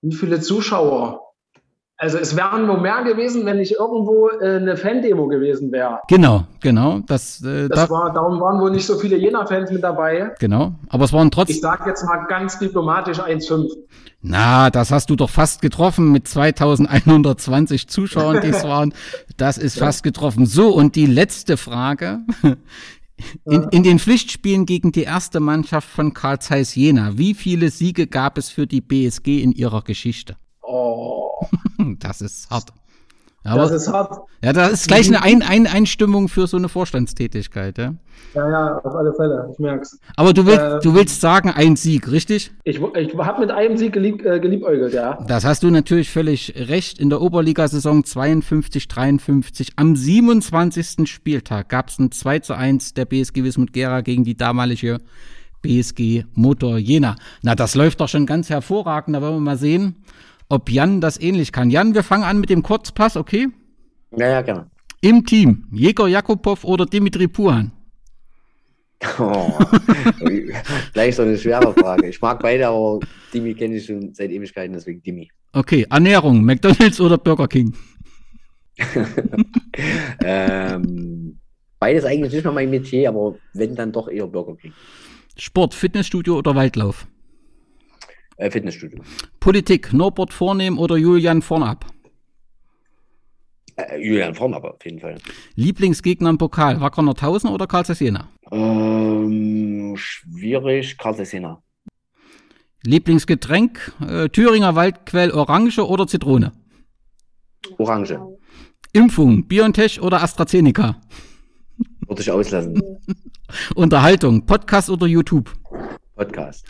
[0.02, 1.25] Wie viele Zuschauer?
[1.98, 6.02] Also es wären nur mehr gewesen, wenn nicht irgendwo äh, eine Fan-Demo gewesen wäre.
[6.10, 7.00] Genau, genau.
[7.08, 10.34] Das, äh, Das da, war, darum waren wohl nicht so viele Jena-Fans mit dabei.
[10.40, 10.74] genau.
[10.90, 11.62] Aber es waren Ich trotzdem.
[11.62, 13.70] sage jetzt mal ganz diplomatisch 1,5.
[14.22, 18.94] Na, das hast du doch fast getroffen mit 2120 Zuschauern, die es waren.
[19.38, 20.46] Das ist fast getroffen.
[20.46, 22.20] So, und die letzte Frage.
[23.46, 28.08] In, in den Pflichtspielen gegen die erste Mannschaft von Karl Zeiss Jena, wie viele Siege
[28.08, 30.36] gab es für die BSG in ihrer Geschichte?
[30.67, 31.45] Oh,
[31.99, 32.69] Das ist hart.
[33.47, 34.21] Aber, das ist hart.
[34.43, 37.93] ja, das ist gleich eine ein ein Einstimmung für so eine Vorstandstätigkeit, ja.
[38.34, 39.49] Ja, ja, auf alle Fälle.
[39.54, 39.99] Ich merk's.
[40.15, 40.80] Aber du willst, Ähm.
[40.82, 42.51] du willst sagen, ein Sieg, richtig?
[42.63, 45.19] Ich, ich habe mit einem Sieg gelieb, äh, geliebäugelt, ja.
[45.28, 46.97] Das hast du natürlich völlig recht.
[46.97, 51.08] In der Oberligasaison 52, 53 am 27.
[51.08, 54.97] Spieltag gab es ein 2 zu 1 der BSG Wismut Gera gegen die damalige
[55.62, 57.15] BSG Motor Jena.
[57.43, 59.15] Na, das läuft doch schon ganz hervorragend.
[59.15, 59.97] Da wollen wir mal sehen,
[60.50, 61.70] ob Jan das ähnlich kann.
[61.70, 63.48] Jan, wir fangen an mit dem Kurzpass, okay?
[64.16, 64.70] Ja, ja, gerne.
[65.02, 67.72] Im Team, Jäger Jakubow oder Dimitri Puhan?
[69.20, 69.60] Oh,
[70.94, 72.08] gleich so eine schwere Frage.
[72.08, 73.02] Ich mag beide, aber
[73.34, 75.30] Dimi kenne ich schon seit Ewigkeiten, deswegen Dimi.
[75.54, 77.74] Okay, Ernährung, McDonalds oder Burger King?
[80.24, 81.38] ähm,
[81.78, 84.74] beides eigentlich nicht mal mein Metier, aber wenn, dann doch eher Burger King.
[85.38, 87.06] Sport, Fitnessstudio oder Waldlauf?
[88.38, 89.02] Äh, Fitnessstudio.
[89.39, 91.86] Politik, Norbert Vornehm oder Julian Vornab?
[93.78, 95.17] Äh, Julian Form aber auf jeden Fall.
[95.56, 98.30] Lieblingsgegner im Pokal, Wacker Nordhausen oder Karl Jena?
[98.52, 101.62] Ähm, schwierig, Karl Sena.
[102.84, 106.52] Lieblingsgetränk, äh, Thüringer Waldquell Orange oder Zitrone?
[107.78, 108.19] Orange.
[108.93, 111.02] Impfung, BioNTech oder AstraZeneca?
[112.08, 112.82] Würde ich auslassen.
[113.76, 115.52] Unterhaltung, Podcast oder YouTube?
[116.15, 116.65] Podcast.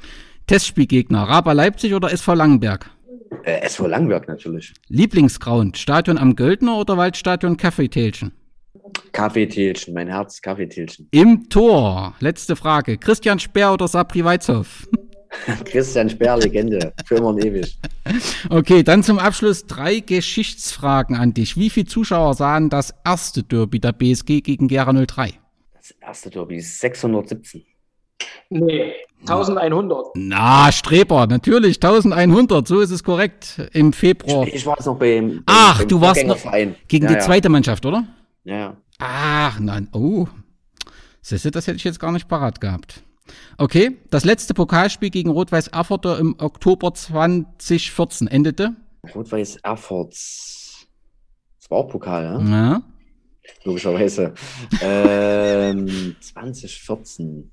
[0.47, 2.89] Testspielgegner, Raba Leipzig oder SV Langenberg?
[3.43, 4.73] Äh, SV Langwerk natürlich.
[4.87, 8.31] Lieblingsground, Stadion am Göldner oder Waldstadion Kaffeetälchen?
[9.11, 11.07] Kaffeetälchen, mein Herz, Kaffeetälchen.
[11.11, 14.87] Im Tor, letzte Frage, Christian Speer oder Sabri Weizhoff?
[15.65, 16.93] Christian Speer, Legende.
[17.05, 17.77] Für immer und ewig.
[18.49, 21.57] Okay, dann zum Abschluss drei Geschichtsfragen an dich.
[21.57, 25.33] Wie viele Zuschauer sahen das erste Derby der BSG gegen Gera 03?
[25.73, 27.65] Das erste Derby ist 617.
[28.49, 30.07] Nee, 1100.
[30.15, 34.47] Na, Streber, natürlich, 1100, so ist es korrekt, im Februar.
[34.47, 36.37] Ich war jetzt noch beim, Ach, beim du warst noch
[36.87, 37.19] gegen ja, die ja.
[37.19, 38.05] zweite Mannschaft, oder?
[38.43, 38.77] Ja, ja.
[38.99, 40.27] Ach, nein, oh.
[41.21, 43.03] Siehst du, das hätte ich jetzt gar nicht parat gehabt.
[43.57, 48.75] Okay, das letzte Pokalspiel gegen Rot-Weiß Erfurter im Oktober 2014 endete.
[49.15, 50.87] Rot-Weiß Erfurts.
[51.59, 52.39] Das war auch Pokal, ja?
[52.41, 52.83] Ja.
[53.63, 54.35] Logischerweise.
[54.81, 57.51] ähm, 2014.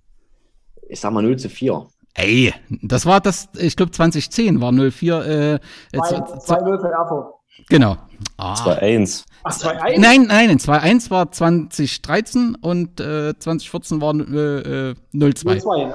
[0.92, 1.86] Ich sag mal 0 zu 4.
[2.14, 2.52] Ey,
[2.82, 5.24] das war das, ich glaube 2010 war 04.
[5.24, 5.58] Äh, äh,
[5.96, 7.34] Zwei- z- z- 2-0 für Erfurt.
[7.70, 7.96] genau.
[8.36, 8.52] Ah.
[8.54, 9.24] 2-1.
[9.42, 9.98] Ach, 2-1?
[9.98, 15.62] Nein, nein, 2-1 war 2013 und äh, 2014 war äh, äh, 0-2.
[15.62, 15.94] 0-2, ne?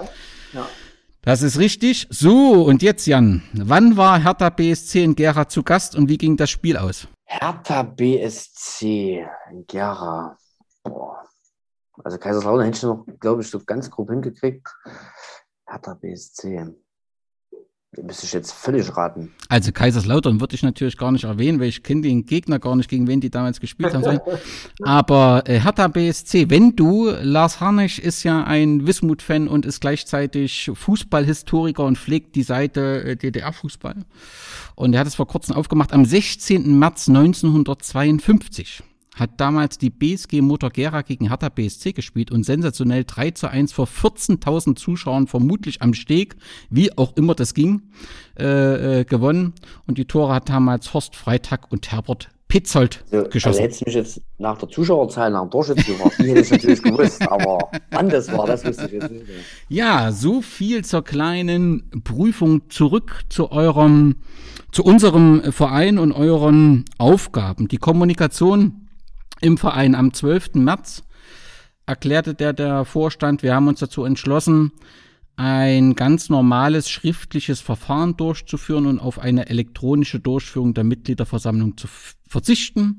[0.54, 0.68] Ja.
[1.22, 2.08] Das ist richtig.
[2.10, 6.38] So, und jetzt Jan, wann war Hertha BSC in Gera zu Gast und wie ging
[6.38, 7.08] das Spiel aus?
[7.26, 10.36] Hertha BSC in Gera.
[12.04, 14.68] Also Kaiserslautern hätte ich noch, glaube ich, so ganz grob hingekriegt.
[15.66, 16.66] Hertha BSC.
[18.04, 19.34] Müsste ich jetzt völlig raten.
[19.50, 22.90] Also Kaiserslautern würde ich natürlich gar nicht erwähnen, weil ich kenne den Gegner gar nicht,
[22.90, 24.20] gegen wen die damals gespielt haben.
[24.84, 30.70] Aber äh, Hertha BSC, wenn du, Lars Harnisch ist ja ein Wismut-Fan und ist gleichzeitig
[30.74, 33.96] Fußballhistoriker und pflegt die Seite äh, DDR-Fußball.
[34.76, 36.78] Und er hat es vor kurzem aufgemacht, am 16.
[36.78, 38.84] März 1952
[39.20, 43.74] hat damals die BSG Motor Gera gegen Hertha BSC gespielt und sensationell 3 zu 1
[43.74, 46.36] vor 14.000 Zuschauern, vermutlich am Steg,
[46.70, 47.82] wie auch immer das ging,
[48.40, 49.54] äh, äh, gewonnen.
[49.88, 53.48] Und die Tore hat damals Horst Freitag und Herbert Petzold also, geschossen.
[53.48, 56.52] Also hättest du mich jetzt nach der Zuschauerzahl, nach dem Torschütz gefragt, die hätte ich
[56.52, 59.26] natürlich gewusst, aber wann das war, das wusste ich jetzt nicht.
[59.68, 64.16] Ja, so viel zur kleinen Prüfung zurück zu eurem,
[64.72, 67.68] zu unserem Verein und euren Aufgaben.
[67.68, 68.87] Die Kommunikation
[69.42, 69.96] im Verein.
[69.96, 70.56] Am 12.
[70.56, 71.04] März
[71.86, 74.72] erklärte der, der Vorstand, wir haben uns dazu entschlossen,
[75.38, 81.88] ein ganz normales schriftliches Verfahren durchzuführen und auf eine elektronische Durchführung der Mitgliederversammlung zu
[82.28, 82.98] verzichten,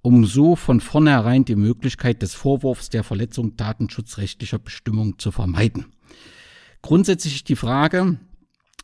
[0.00, 5.86] um so von vornherein die Möglichkeit des Vorwurfs der Verletzung datenschutzrechtlicher Bestimmungen zu vermeiden.
[6.80, 8.18] Grundsätzlich die Frage,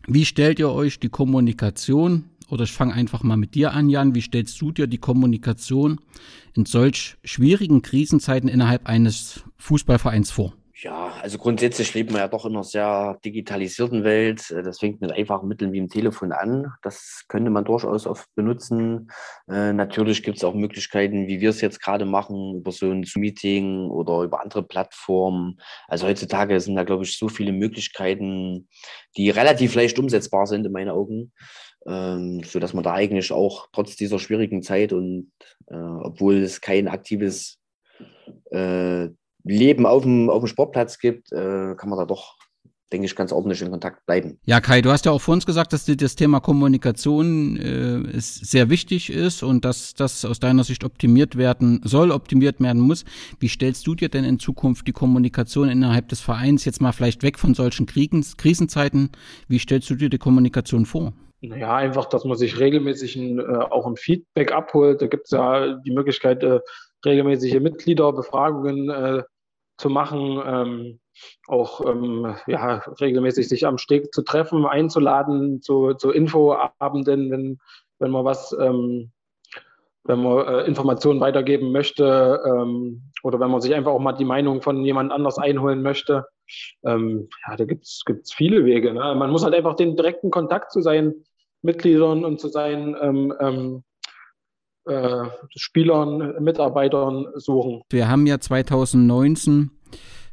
[0.08, 4.14] wie stellt ihr euch die Kommunikation oder ich fange einfach mal mit dir an, Jan.
[4.14, 6.00] Wie stellst du dir die Kommunikation
[6.54, 10.54] in solch schwierigen Krisenzeiten innerhalb eines Fußballvereins vor?
[10.82, 14.50] Ja, also grundsätzlich leben wir ja doch in einer sehr digitalisierten Welt.
[14.50, 16.70] Das fängt mit einfachen Mitteln wie dem Telefon an.
[16.82, 19.10] Das könnte man durchaus oft benutzen.
[19.48, 23.06] Äh, natürlich gibt es auch Möglichkeiten, wie wir es jetzt gerade machen, über so ein
[23.14, 25.58] Meeting oder über andere Plattformen.
[25.88, 28.68] Also heutzutage sind da, glaube ich, so viele Möglichkeiten,
[29.16, 31.32] die relativ leicht umsetzbar sind in meinen Augen
[31.86, 35.30] ähm, sodass man da eigentlich auch trotz dieser schwierigen Zeit und
[35.66, 37.58] äh, obwohl es kein aktives
[38.50, 39.08] äh,
[39.44, 42.36] Leben auf dem, auf dem Sportplatz gibt, äh, kann man da doch
[42.92, 44.38] denke ich, ganz ordentlich in Kontakt bleiben.
[44.44, 48.20] Ja, Kai, du hast ja auch vor uns gesagt, dass dir das Thema Kommunikation äh,
[48.20, 53.04] sehr wichtig ist und dass das aus deiner Sicht optimiert werden soll, optimiert werden muss.
[53.40, 57.22] Wie stellst du dir denn in Zukunft die Kommunikation innerhalb des Vereins jetzt mal vielleicht
[57.22, 59.10] weg von solchen Kriegen, Krisenzeiten?
[59.48, 61.12] Wie stellst du dir die Kommunikation vor?
[61.48, 65.00] Naja, einfach, dass man sich regelmäßig ein, äh, auch ein Feedback abholt.
[65.00, 66.60] Da gibt es ja die Möglichkeit, äh,
[67.04, 69.22] regelmäßige Mitgliederbefragungen äh,
[69.78, 71.00] zu machen, ähm,
[71.46, 77.58] auch ähm, ja, regelmäßig sich am Steg zu treffen, einzuladen zu, zu Infoabenden, wenn,
[77.98, 79.12] wenn man was, ähm,
[80.04, 84.24] wenn man äh, Informationen weitergeben möchte ähm, oder wenn man sich einfach auch mal die
[84.24, 86.26] Meinung von jemand anders einholen möchte.
[86.84, 88.92] Ähm, ja, da gibt es viele Wege.
[88.92, 89.14] Ne?
[89.14, 91.24] Man muss halt einfach den direkten Kontakt zu seinen
[91.66, 93.82] Mitgliedern und zu seinen ähm, ähm,
[94.86, 97.82] äh, Spielern, Mitarbeitern suchen.
[97.90, 99.70] Wir haben ja 2019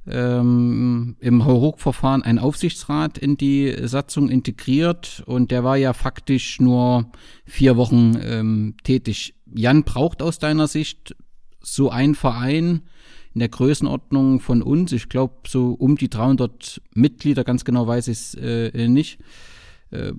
[0.07, 7.11] ähm, im Hauruck-Verfahren einen Aufsichtsrat in die Satzung integriert und der war ja faktisch nur
[7.45, 9.35] vier Wochen ähm, tätig.
[9.45, 11.15] Jan braucht aus deiner Sicht
[11.59, 12.83] so ein Verein
[13.33, 18.07] in der Größenordnung von uns, ich glaube so um die 300 Mitglieder, ganz genau weiß
[18.09, 19.19] ich es äh, nicht,
[19.89, 20.13] äh,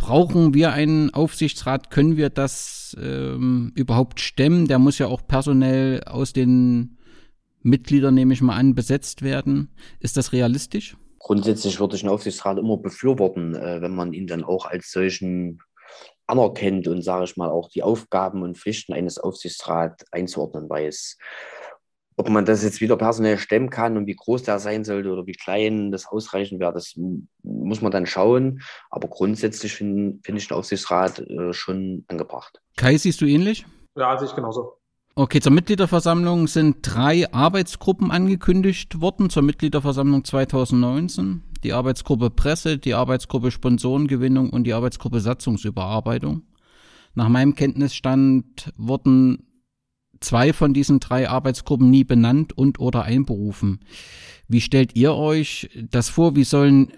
[0.00, 1.90] brauchen wir einen Aufsichtsrat?
[1.90, 4.66] Können wir das ähm, überhaupt stemmen?
[4.66, 6.98] Der muss ja auch personell aus den
[7.62, 9.68] Mitgliedern, nehme ich mal an, besetzt werden.
[10.00, 10.96] Ist das realistisch?
[11.18, 15.60] Grundsätzlich würde ich einen Aufsichtsrat immer befürworten, äh, wenn man ihn dann auch als solchen
[16.26, 21.18] anerkennt und, sage ich mal, auch die Aufgaben und Pflichten eines Aufsichtsrats einzuordnen weiß.
[22.20, 25.26] Ob man das jetzt wieder personell stemmen kann und wie groß der sein sollte oder
[25.26, 26.92] wie klein das ausreichen wäre, das
[27.42, 28.60] muss man dann schauen.
[28.90, 32.60] Aber grundsätzlich finde find ich den Aufsichtsrat äh, schon angebracht.
[32.76, 33.64] Kai, siehst du ähnlich?
[33.96, 34.74] Ja, sehe ich genauso.
[35.14, 41.42] Okay, zur Mitgliederversammlung sind drei Arbeitsgruppen angekündigt worden zur Mitgliederversammlung 2019.
[41.64, 46.42] Die Arbeitsgruppe Presse, die Arbeitsgruppe Sponsorengewinnung und die Arbeitsgruppe Satzungsüberarbeitung.
[47.14, 49.46] Nach meinem Kenntnisstand wurden
[50.20, 53.80] zwei von diesen drei Arbeitsgruppen nie benannt und oder einberufen.
[54.48, 56.34] Wie stellt ihr euch das vor?
[56.34, 56.92] Wie sollen,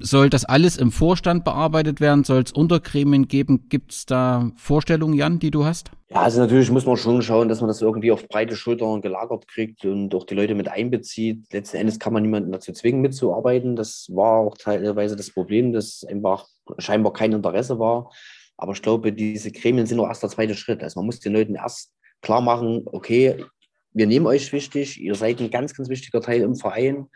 [0.00, 2.24] soll das alles im Vorstand bearbeitet werden?
[2.24, 3.68] Soll es Untergremien geben?
[3.68, 5.90] Gibt es da Vorstellungen, Jan, die du hast?
[6.08, 9.46] Ja, also natürlich muss man schon schauen, dass man das irgendwie auf breite Schultern gelagert
[9.46, 11.52] kriegt und auch die Leute mit einbezieht.
[11.52, 13.76] Letzten Endes kann man niemanden dazu zwingen, mitzuarbeiten.
[13.76, 16.46] Das war auch teilweise das Problem, dass einfach
[16.78, 18.10] scheinbar kein Interesse war.
[18.56, 20.82] Aber ich glaube, diese Gremien sind nur erst der zweite Schritt.
[20.82, 23.44] Also man muss den Leuten erst klar machen, okay,
[23.92, 27.06] wir nehmen euch wichtig, ihr seid ein ganz, ganz wichtiger Teil im Verein.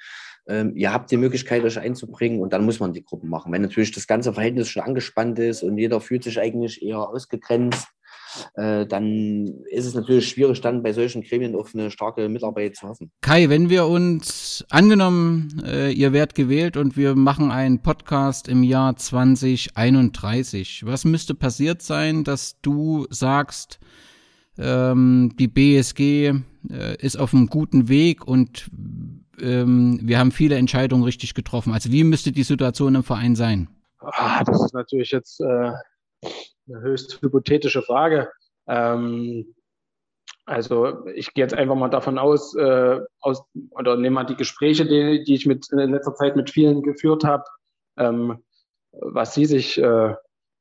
[0.46, 3.52] Ähm, ihr habt die Möglichkeit, euch einzubringen und dann muss man die Gruppen machen.
[3.52, 7.86] Wenn natürlich das ganze Verhältnis schon angespannt ist und jeder fühlt sich eigentlich eher ausgegrenzt,
[8.54, 12.88] äh, dann ist es natürlich schwierig, dann bei solchen Gremien auf eine starke Mitarbeit zu
[12.88, 13.10] hoffen.
[13.20, 18.62] Kai, wenn wir uns angenommen, äh, ihr werdet gewählt und wir machen einen Podcast im
[18.62, 23.78] Jahr 2031, was müsste passiert sein, dass du sagst,
[24.58, 26.32] ähm, die BSG
[26.70, 28.70] äh, ist auf einem guten Weg und
[29.40, 31.72] ähm, wir haben viele Entscheidungen richtig getroffen.
[31.72, 33.68] Also wie müsste die Situation im Verein sein?
[34.00, 38.30] Ah, das ist natürlich jetzt äh, eine höchst hypothetische Frage.
[38.66, 39.54] Ähm,
[40.46, 44.84] also ich gehe jetzt einfach mal davon aus, äh, aus oder nehme mal die Gespräche,
[44.84, 47.44] die, die ich mit in letzter Zeit mit vielen geführt habe,
[47.96, 48.42] ähm,
[48.92, 50.14] was sie sich äh,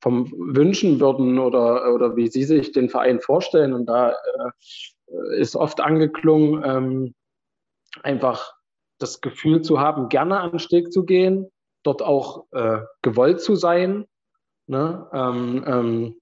[0.04, 3.72] vom wünschen würden oder, oder wie sie sich den Verein vorstellen.
[3.72, 7.16] Und da äh, ist oft angeklungen, ähm,
[8.04, 8.54] einfach
[9.00, 11.50] das Gefühl zu haben, gerne an den Steg zu gehen,
[11.84, 14.06] dort auch äh, gewollt zu sein.
[14.68, 15.08] Ne?
[15.14, 16.16] Ähm, ähm,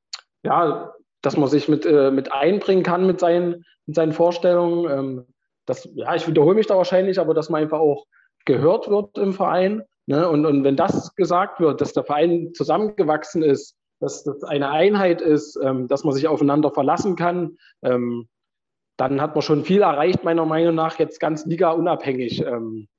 [0.44, 4.92] ja, dass man sich mit, äh, mit einbringen kann mit seinen, mit seinen Vorstellungen.
[4.92, 5.26] Ähm,
[5.66, 8.06] das, ja, ich wiederhole mich da wahrscheinlich, aber dass man einfach auch
[8.46, 9.82] gehört wird im Verein.
[10.12, 10.28] Ne?
[10.28, 15.22] Und, und wenn das gesagt wird, dass der Verein zusammengewachsen ist, dass das eine Einheit
[15.22, 18.28] ist, ähm, dass man sich aufeinander verlassen kann, ähm,
[18.98, 22.46] dann hat man schon viel erreicht, meiner Meinung nach, jetzt ganz liga-unabhängig.
[22.46, 22.90] Ähm,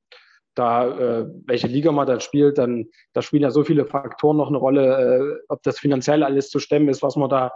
[0.55, 4.49] da, äh, welche Liga man da spielt, dann da spielen ja so viele Faktoren noch
[4.49, 7.53] eine Rolle, äh, ob das finanziell alles zu stemmen ist, was man da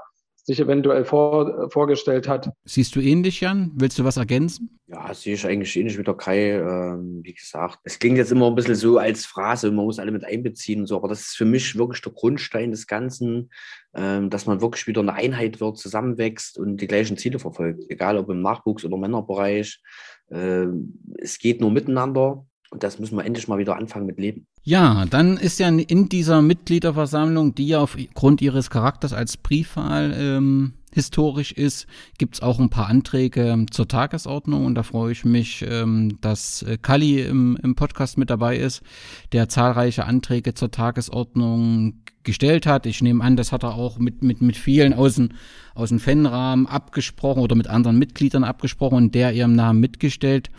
[0.46, 2.50] sich eventuell vor, vorgestellt hat.
[2.64, 3.72] Siehst du ähnlich, Jan?
[3.74, 4.78] Willst du was ergänzen?
[4.86, 6.52] Ja, sehe ich eigentlich ähnlich wie der Kai.
[6.52, 10.12] Ähm, wie gesagt, es klingt jetzt immer ein bisschen so als Phrase, man muss alle
[10.12, 13.50] mit einbeziehen und so, aber das ist für mich wirklich der Grundstein des Ganzen,
[13.96, 18.16] ähm, dass man wirklich wieder eine Einheit wird, zusammenwächst und die gleichen Ziele verfolgt, egal
[18.16, 19.82] ob im Nachwuchs- oder Männerbereich.
[20.30, 24.46] Ähm, es geht nur miteinander und das müssen wir endlich mal wieder anfangen mit Leben.
[24.68, 30.72] Ja, dann ist ja in dieser Mitgliederversammlung, die ja aufgrund ihres Charakters als Briefwahl ähm,
[30.92, 31.86] historisch ist,
[32.18, 36.78] gibt's auch ein paar Anträge zur Tagesordnung und da freue ich mich, ähm, dass äh,
[36.82, 38.82] Kali im, im Podcast mit dabei ist,
[39.30, 42.86] der zahlreiche Anträge zur Tagesordnung gestellt hat.
[42.86, 45.28] Ich nehme an, das hat er auch mit, mit, mit vielen aus dem,
[45.76, 50.50] aus dem Fanrahmen abgesprochen oder mit anderen Mitgliedern abgesprochen und der ihrem Namen mitgestellt.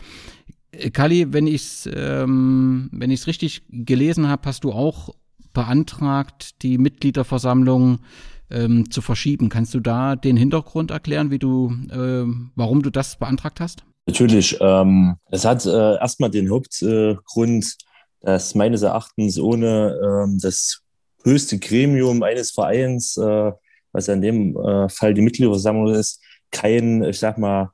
[0.72, 5.14] Äh, Kali, wenn ich es ähm, wenn ich's richtig gelesen habe, hast du auch
[5.52, 7.98] beantragt, die Mitgliederversammlung
[8.50, 9.48] ähm, zu verschieben.
[9.48, 13.84] Kannst du da den Hintergrund erklären, wie du, äh, warum du das beantragt hast?
[14.06, 14.56] Natürlich.
[14.60, 17.76] Ähm, es hat äh, erstmal den Hauptgrund,
[18.20, 20.80] dass meines Erachtens ohne ähm, das
[21.24, 23.52] höchste Gremium eines Vereins, äh,
[23.92, 27.70] was in dem äh, Fall die Mitgliederversammlung ist, kein, ich sag mal,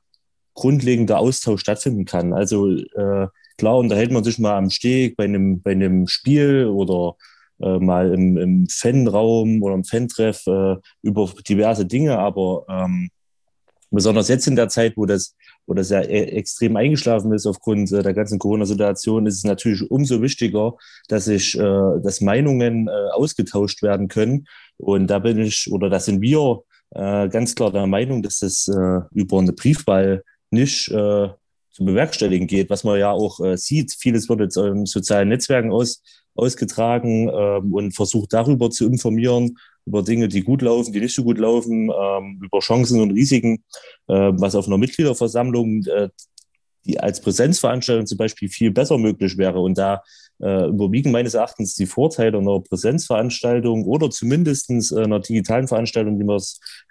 [0.55, 2.33] grundlegender Austausch stattfinden kann.
[2.33, 7.15] Also äh, klar unterhält man sich mal am Steg bei einem, bei einem Spiel oder
[7.61, 13.09] äh, mal im, im Fanraum oder im Fantreff äh, über diverse Dinge, aber ähm,
[13.91, 17.91] besonders jetzt in der Zeit, wo das, wo das ja e extrem eingeschlafen ist aufgrund
[17.91, 20.75] äh, der ganzen Corona-Situation, ist es natürlich umso wichtiger,
[21.07, 24.47] dass sich, äh, dass Meinungen äh, ausgetauscht werden können.
[24.77, 28.67] Und da bin ich, oder da sind wir äh, ganz klar der Meinung, dass das
[28.67, 30.23] äh, über eine Briefwahl
[30.55, 31.29] nicht äh,
[31.75, 33.93] zu bewerkstelligen geht, was man ja auch äh, sieht.
[33.99, 36.01] Vieles wird jetzt in sozialen Netzwerken aus,
[36.33, 41.23] ausgetragen ähm, und versucht darüber zu informieren, über Dinge, die gut laufen, die nicht so
[41.23, 43.63] gut laufen, ähm, über Chancen und Risiken,
[44.07, 46.09] äh, was auf einer Mitgliederversammlung, äh,
[46.85, 49.59] die als Präsenzveranstaltung zum Beispiel viel besser möglich wäre.
[49.59, 50.01] Und da
[50.41, 56.41] äh, überwiegen meines Erachtens die Vorteile einer Präsenzveranstaltung oder zumindest einer digitalen Veranstaltung, wie man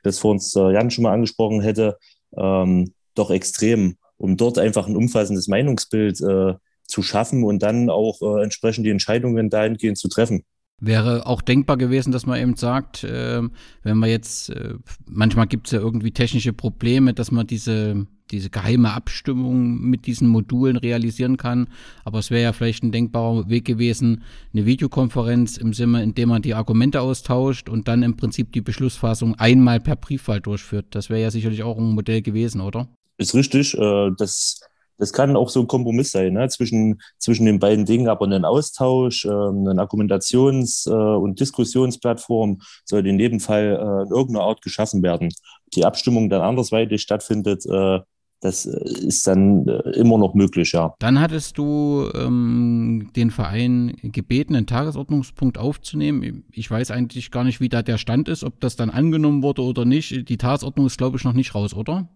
[0.03, 1.97] das vor uns äh, Jan schon mal angesprochen hätte,
[2.37, 6.55] ähm, doch extrem, um dort einfach ein umfassendes Meinungsbild äh,
[6.87, 10.45] zu schaffen und dann auch äh, entsprechend die Entscheidungen dahingehend zu treffen.
[10.81, 13.43] Wäre auch denkbar gewesen, dass man eben sagt, äh,
[13.85, 14.75] wenn man jetzt, äh,
[15.07, 20.29] manchmal gibt es ja irgendwie technische Probleme, dass man diese, diese geheime Abstimmung mit diesen
[20.29, 21.69] Modulen realisieren kann.
[22.05, 26.29] Aber es wäre ja vielleicht ein denkbarer Weg gewesen, eine Videokonferenz im Sinne, in dem
[26.29, 30.87] man die Argumente austauscht und dann im Prinzip die Beschlussfassung einmal per Briefwahl durchführt.
[30.91, 32.89] Das wäre ja sicherlich auch ein Modell gewesen, oder?
[33.17, 33.75] Ist richtig.
[33.79, 34.61] Äh, das
[34.99, 36.49] das kann auch so ein Kompromiss sein ne?
[36.49, 43.07] zwischen, zwischen den beiden Dingen, aber ein Austausch, äh, eine Argumentations- äh, und Diskussionsplattform soll
[43.07, 45.31] in jedem Fall äh, in irgendeiner Art geschaffen werden.
[45.75, 48.01] Die Abstimmung dann andersweitig stattfindet, äh,
[48.41, 50.95] das ist dann äh, immer noch möglich, ja.
[50.99, 56.45] Dann hattest du ähm, den Verein gebeten, einen Tagesordnungspunkt aufzunehmen.
[56.53, 59.63] Ich weiß eigentlich gar nicht, wie da der Stand ist, ob das dann angenommen wurde
[59.63, 60.29] oder nicht.
[60.29, 62.07] Die Tagesordnung ist, glaube ich, noch nicht raus, oder?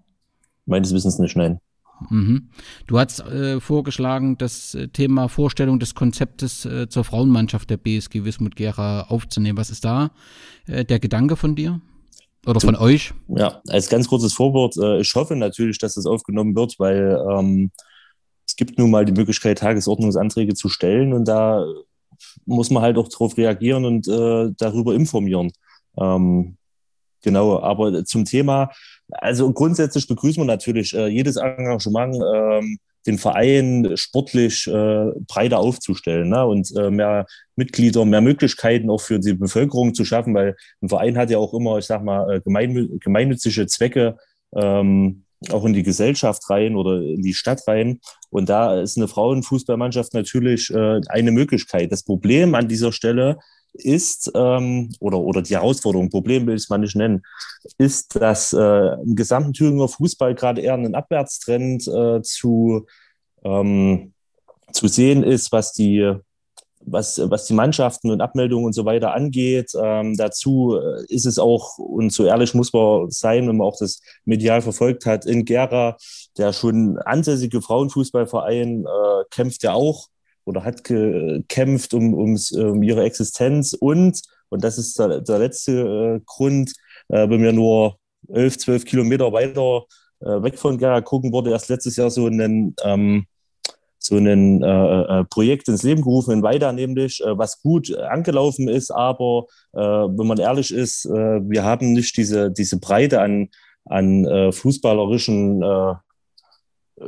[0.69, 1.61] Meines Wissens nicht, nein.
[2.11, 2.51] Mhm.
[2.87, 8.25] Du hast äh, vorgeschlagen, das äh, Thema Vorstellung des Konzeptes äh, zur Frauenmannschaft der BSG
[8.25, 9.59] Wismut Gera aufzunehmen.
[9.59, 10.11] Was ist da
[10.67, 11.81] äh, der Gedanke von dir?
[12.47, 13.13] Oder von euch?
[13.29, 17.73] Ja, als ganz kurzes Vorwort, äh, ich hoffe natürlich, dass das aufgenommen wird, weil ähm,
[18.47, 21.67] es gibt nun mal die Möglichkeit, Tagesordnungsanträge zu stellen und da
[22.47, 25.51] muss man halt auch darauf reagieren und äh, darüber informieren.
[26.01, 26.57] Ähm,
[27.23, 28.71] genau, aber zum Thema,
[29.11, 36.29] also grundsätzlich begrüßen wir natürlich äh, jedes Engagement, ähm, den Verein sportlich äh, breiter aufzustellen
[36.29, 36.45] ne?
[36.45, 41.17] und äh, mehr Mitglieder, mehr Möglichkeiten auch für die Bevölkerung zu schaffen, weil ein Verein
[41.17, 44.19] hat ja auch immer, ich sag mal, äh, gemein, gemeinnützige Zwecke,
[44.55, 48.01] ähm, auch in die Gesellschaft rein oder in die Stadt rein.
[48.31, 51.93] Und da ist eine Frauenfußballmannschaft natürlich äh, eine Möglichkeit.
[51.93, 53.39] Das Problem an dieser Stelle ist,
[54.35, 57.23] ähm, oder, oder die Herausforderung, Problem will ich es mal nicht nennen,
[57.79, 62.87] ist, dass äh, im gesamten Thüringer Fußball gerade eher ein Abwärtstrend äh, zu,
[63.45, 64.13] ähm,
[64.73, 66.15] zu sehen ist, was die,
[66.81, 69.73] was, was die Mannschaften und Abmeldungen und so weiter angeht.
[69.81, 74.01] Ähm, dazu ist es auch, und so ehrlich muss man sein, wenn man auch das
[74.25, 75.97] medial verfolgt hat, in Gera,
[76.37, 80.09] der schon ansässige Frauenfußballverein, äh, kämpft ja auch
[80.49, 85.73] oder hat gekämpft um, um, um ihre Existenz und, und das ist der, der letzte
[85.73, 86.73] äh, Grund,
[87.09, 89.85] äh, wenn wir nur 11, 12 Kilometer weiter
[90.21, 93.27] äh, weg von Gera gucken, wurde erst letztes Jahr so ein, ähm,
[93.99, 98.69] so ein äh, äh, Projekt ins Leben gerufen in Weida nämlich, äh, was gut angelaufen
[98.69, 103.51] ist, aber wenn man ehrlich ist, wir haben nicht diese, diese Breite an,
[103.85, 105.63] an fußballerischen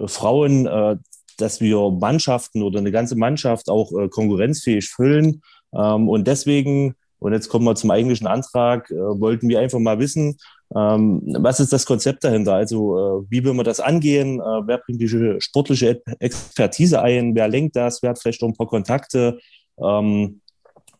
[0.06, 1.00] Frauen,
[1.40, 5.42] dass wir Mannschaften oder eine ganze Mannschaft auch äh, konkurrenzfähig füllen.
[5.74, 9.98] Ähm, und deswegen, und jetzt kommen wir zum eigentlichen Antrag, äh, wollten wir einfach mal
[9.98, 10.36] wissen,
[10.74, 12.54] ähm, was ist das Konzept dahinter?
[12.54, 14.38] Also äh, wie will man das angehen?
[14.40, 17.34] Äh, wer bringt die sportliche Expertise ein?
[17.34, 18.02] Wer lenkt das?
[18.02, 19.38] Wer hat vielleicht auch ein paar Kontakte?
[19.82, 20.40] Ähm,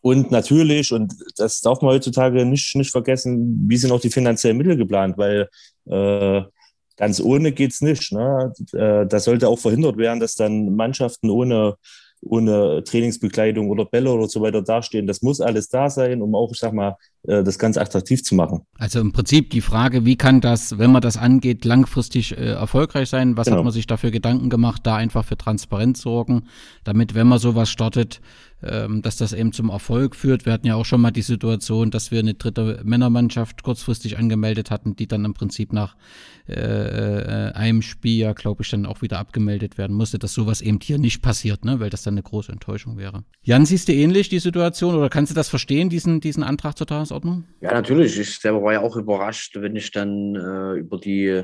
[0.01, 4.57] und natürlich, und das darf man heutzutage nicht, nicht vergessen, wie sind auch die finanziellen
[4.57, 5.47] Mittel geplant, weil
[5.85, 6.41] äh,
[7.01, 8.11] ganz ohne geht es nicht.
[8.11, 8.53] Ne?
[8.73, 11.73] Äh, das sollte auch verhindert werden, dass dann Mannschaften ohne,
[12.21, 15.07] ohne Trainingsbekleidung oder Bälle oder so weiter dastehen.
[15.07, 18.35] Das muss alles da sein, um auch, ich sag mal, äh, das Ganze attraktiv zu
[18.35, 18.67] machen.
[18.77, 23.09] Also im Prinzip die Frage, wie kann das, wenn man das angeht, langfristig äh, erfolgreich
[23.09, 23.35] sein?
[23.35, 23.57] Was genau.
[23.57, 26.43] hat man sich dafür Gedanken gemacht, da einfach für Transparenz sorgen,
[26.83, 28.21] damit, wenn man sowas startet,
[28.63, 30.45] ähm, dass das eben zum Erfolg führt.
[30.45, 34.71] Wir hatten ja auch schon mal die Situation, dass wir eine dritte Männermannschaft kurzfristig angemeldet
[34.71, 35.95] hatten, die dann im Prinzip nach
[36.47, 40.61] äh, äh einem Spiel ja, glaube ich, dann auch wieder abgemeldet werden musste, dass sowas
[40.61, 41.79] eben hier nicht passiert, ne?
[41.79, 43.23] weil das dann eine große Enttäuschung wäre.
[43.43, 46.87] Jan, siehst du ähnlich die Situation oder kannst du das verstehen, diesen, diesen Antrag zur
[46.87, 47.45] Tagesordnung?
[47.61, 48.17] Ja, natürlich.
[48.19, 51.43] Ich selber war ja auch überrascht, wenn ich dann äh, über die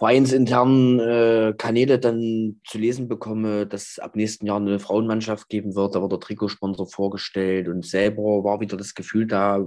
[0.00, 5.74] vereinsinternen äh, Kanäle dann zu lesen bekomme, dass es ab nächsten Jahr eine Frauenmannschaft geben
[5.74, 5.94] wird.
[5.94, 9.62] Da wird der Trikotsponsor vorgestellt und selber war wieder das Gefühl da,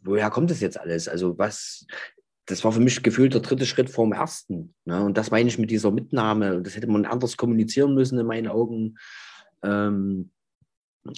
[0.00, 1.08] woher kommt das jetzt alles?
[1.08, 1.86] Also was,
[2.46, 4.74] das war für mich gefühlt der dritte Schritt vor dem ersten.
[4.86, 5.04] Ne?
[5.04, 6.56] Und das meine ich mit dieser Mitnahme.
[6.56, 8.96] Und das hätte man anders kommunizieren müssen in meinen Augen,
[9.62, 10.30] ähm,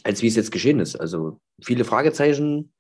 [0.03, 0.97] als wie es jetzt geschehen ist.
[0.97, 2.73] Also viele Fragezeichen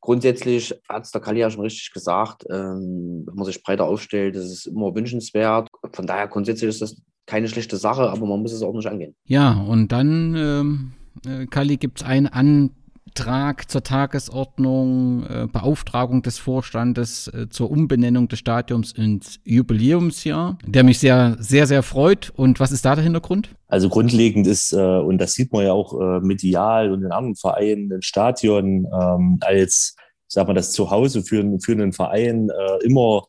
[0.00, 4.36] grundsätzlich hat es der Kali ja schon richtig gesagt, ähm, wenn man sich breiter aufstellt,
[4.36, 5.68] das ist immer wünschenswert.
[5.92, 6.96] Von daher grundsätzlich ist das
[7.26, 9.14] keine schlechte Sache, aber man muss es auch nicht angehen.
[9.24, 10.92] Ja, und dann, ähm,
[11.26, 12.70] äh, Kali, gibt es einen An
[13.10, 20.84] Antrag zur Tagesordnung, äh, Beauftragung des Vorstandes äh, zur Umbenennung des Stadiums ins Jubiläumsjahr, der
[20.84, 22.30] mich sehr, sehr, sehr freut.
[22.36, 23.50] Und was ist da der Hintergrund?
[23.66, 27.36] Also grundlegend ist, äh, und das sieht man ja auch äh, medial und in anderen
[27.36, 29.96] Vereinen, ein Stadion ähm, als,
[30.28, 33.24] sag mal, das Zuhause für, für einen Verein äh, immer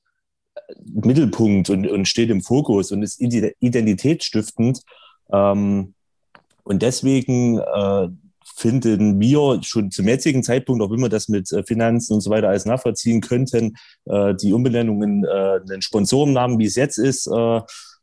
[0.86, 4.82] Mittelpunkt und, und steht im Fokus und ist identitätsstiftend.
[5.34, 5.96] Ähm,
[6.64, 8.08] und deswegen äh,
[8.62, 12.30] finden wir schon zum jetzigen Zeitpunkt, auch wenn wir das mit äh, Finanzen und so
[12.30, 17.30] weiter alles nachvollziehen könnten, äh, die Umbenennung in äh, einen Sponsorennamen, wie es jetzt ist,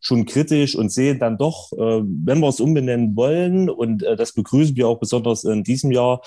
[0.00, 4.86] schon kritisch und sehen dann doch, wenn wir es umbenennen wollen, und das begrüßen wir
[4.86, 6.22] auch besonders in diesem Jahr,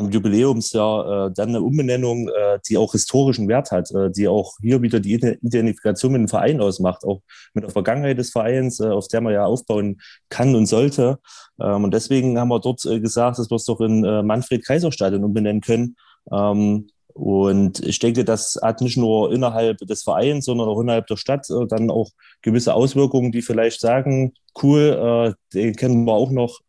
[0.00, 4.54] im Jubiläumsjahr äh, dann eine Umbenennung, äh, die auch historischen Wert hat, äh, die auch
[4.60, 7.20] hier wieder die Identifikation mit dem Verein ausmacht, auch
[7.54, 11.18] mit der Vergangenheit des Vereins, äh, auf der man ja aufbauen kann und sollte.
[11.60, 15.22] Ähm, und deswegen haben wir dort äh, gesagt, dass wir es doch in äh, Manfred-Kaiser-Stadion
[15.22, 15.96] umbenennen können.
[16.32, 21.16] Ähm, und ich denke, das hat nicht nur innerhalb des Vereins, sondern auch innerhalb der
[21.16, 22.08] Stadt dann auch
[22.40, 24.32] gewisse Auswirkungen, die vielleicht sagen,
[24.62, 26.60] cool, den kennen wir auch noch.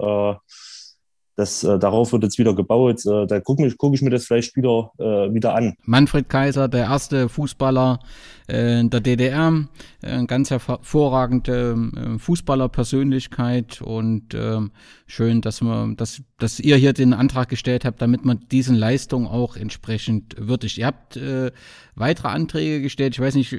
[1.36, 3.06] Das, äh, darauf wird jetzt wieder gebaut.
[3.06, 5.76] Äh, da gucke guck ich mir das vielleicht wieder, äh, wieder an.
[5.86, 8.00] Manfred Kaiser, der erste Fußballer
[8.48, 9.66] äh, der DDR,
[10.02, 14.60] äh, ganz hervorragende äh, Fußballerpersönlichkeit und äh,
[15.08, 19.28] schön, dass, wir, dass, dass ihr hier den Antrag gestellt habt, damit man diesen Leistungen
[19.28, 20.78] auch entsprechend würdigt.
[20.78, 21.52] Ihr habt äh,
[21.96, 23.14] weitere Anträge gestellt.
[23.14, 23.56] Ich weiß nicht,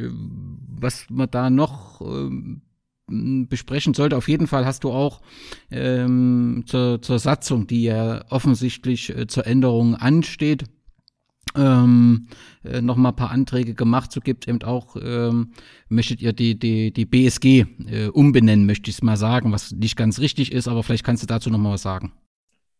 [0.69, 2.31] was man da noch äh,
[3.49, 4.17] besprechen sollte.
[4.17, 5.21] Auf jeden Fall hast du auch
[5.71, 10.65] ähm, zur, zur Satzung, die ja offensichtlich äh, zur Änderung ansteht,
[11.57, 12.29] ähm,
[12.65, 14.13] äh, noch mal ein paar Anträge gemacht.
[14.13, 15.53] So gibt eben auch, ähm,
[15.89, 19.97] möchtet ihr die, die, die BSG äh, umbenennen, möchte ich es mal sagen, was nicht
[19.97, 22.13] ganz richtig ist, aber vielleicht kannst du dazu noch mal was sagen.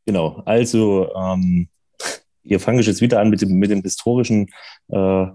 [0.07, 1.69] Genau, also ähm,
[2.43, 4.49] hier fange ich jetzt wieder an mit dem, mit dem historischen
[4.89, 5.27] äh,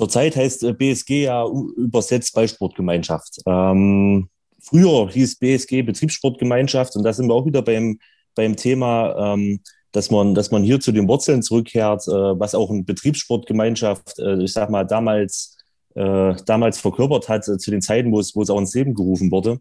[0.00, 1.46] Zurzeit heißt äh, BSG ja
[1.76, 3.42] übersetzt Ballsportgemeinschaft.
[3.44, 7.98] Ähm, früher hieß BSG Betriebssportgemeinschaft und da sind wir auch wieder beim,
[8.34, 9.60] beim Thema, ähm,
[9.92, 14.42] dass man, dass man hier zu den Wurzeln zurückkehrt, äh, was auch eine Betriebssportgemeinschaft, äh,
[14.42, 15.58] ich sag mal, damals,
[15.94, 18.94] äh, damals verkörpert hat, äh, zu den Zeiten, wo es, wo es auch ins Leben
[18.94, 19.60] gerufen wurde.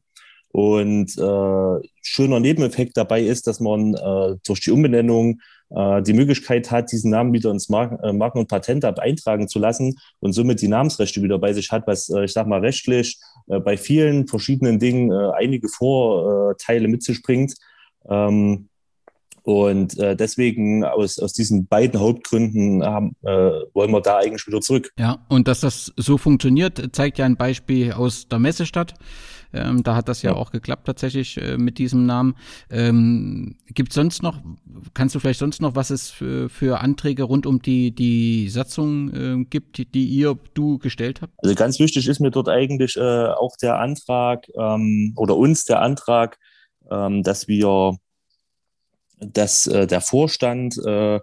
[0.52, 5.40] Und äh, schöner Nebeneffekt dabei ist, dass man äh, durch die Umbenennung
[5.70, 9.60] äh, die Möglichkeit hat, diesen Namen wieder ins Marken-, äh, Marken und Patentamt eintragen zu
[9.60, 13.20] lassen und somit die Namensrechte wieder bei sich hat, was äh, ich sag mal rechtlich
[13.48, 17.54] äh, bei vielen verschiedenen Dingen äh, einige Vorteile mit sich bringt.
[18.10, 18.70] Ähm,
[19.44, 23.30] und äh, deswegen aus, aus diesen beiden Hauptgründen haben, äh,
[23.74, 24.92] wollen wir da eigentlich wieder zurück.
[25.00, 28.94] Ja, und dass das so funktioniert, zeigt ja ein Beispiel aus der Messestadt.
[29.54, 32.36] Ähm, da hat das ja, ja, auch geklappt tatsächlich äh, mit diesem Namen.
[32.70, 34.42] Ähm, Gibt sonst noch,
[34.94, 39.14] kannst du vielleicht sonst noch, was es für, für Anträge rund um die, die Satzung
[39.14, 41.34] äh, gibt, die, die, ihr, du gestellt habt?
[41.38, 45.82] Also ganz wichtig ist mir dort eigentlich äh, auch der Antrag ähm, oder uns der
[45.82, 46.38] Antrag,
[46.92, 47.98] ähm, dass wir,
[49.20, 51.20] dass äh, der Vorstand äh,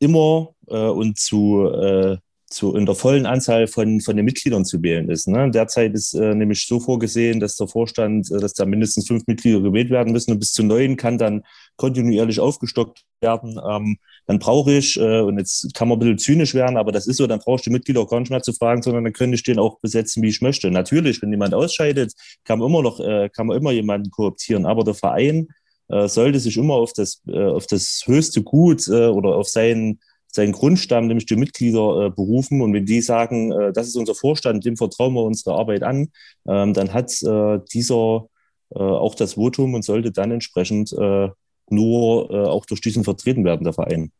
[0.00, 2.18] immer äh, und zu
[2.52, 5.28] zu, in der vollen Anzahl von, von den Mitgliedern zu wählen ist.
[5.28, 5.50] Ne?
[5.50, 9.60] Derzeit ist äh, nämlich so vorgesehen, dass der Vorstand, äh, dass da mindestens fünf Mitglieder
[9.60, 11.42] gewählt werden müssen und bis zu neun kann dann
[11.76, 13.58] kontinuierlich aufgestockt werden.
[13.68, 13.96] Ähm,
[14.26, 17.16] dann brauche ich, äh, und jetzt kann man ein bisschen zynisch werden, aber das ist
[17.16, 19.34] so, dann brauche ich die Mitglieder auch gar nicht mehr zu fragen, sondern dann könnte
[19.34, 20.70] ich den auch besetzen, wie ich möchte.
[20.70, 22.12] Natürlich, wenn jemand ausscheidet,
[22.44, 25.48] kann man immer noch, äh, kann man immer jemanden kooptieren, aber der Verein
[25.88, 30.00] äh, sollte sich immer auf das, äh, auf das höchste Gut äh, oder auf seinen
[30.34, 32.62] seinen Grundstamm, nämlich die Mitglieder, äh, berufen.
[32.62, 36.08] Und wenn die sagen, äh, das ist unser Vorstand, dem vertrauen wir unsere Arbeit an,
[36.48, 38.26] ähm, dann hat äh, dieser
[38.74, 41.28] äh, auch das Votum und sollte dann entsprechend äh,
[41.68, 44.10] nur äh, auch durch diesen vertreten werden, der Verein.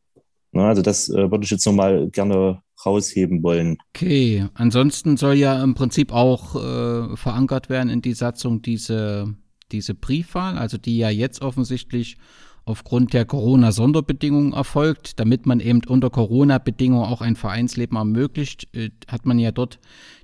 [0.52, 3.78] Na, also das würde ich jetzt nochmal gerne rausheben wollen.
[3.94, 6.50] Okay, ansonsten soll ja im Prinzip auch
[7.16, 9.34] verankert werden in die Satzung diese,
[9.70, 12.18] diese Briefwahl, also die ja jetzt offensichtlich
[12.64, 15.18] aufgrund der Corona-Sonderbedingungen erfolgt.
[15.18, 19.78] Damit man eben unter Corona-Bedingungen auch ein Vereinsleben ermöglicht, äh, hat man ja dort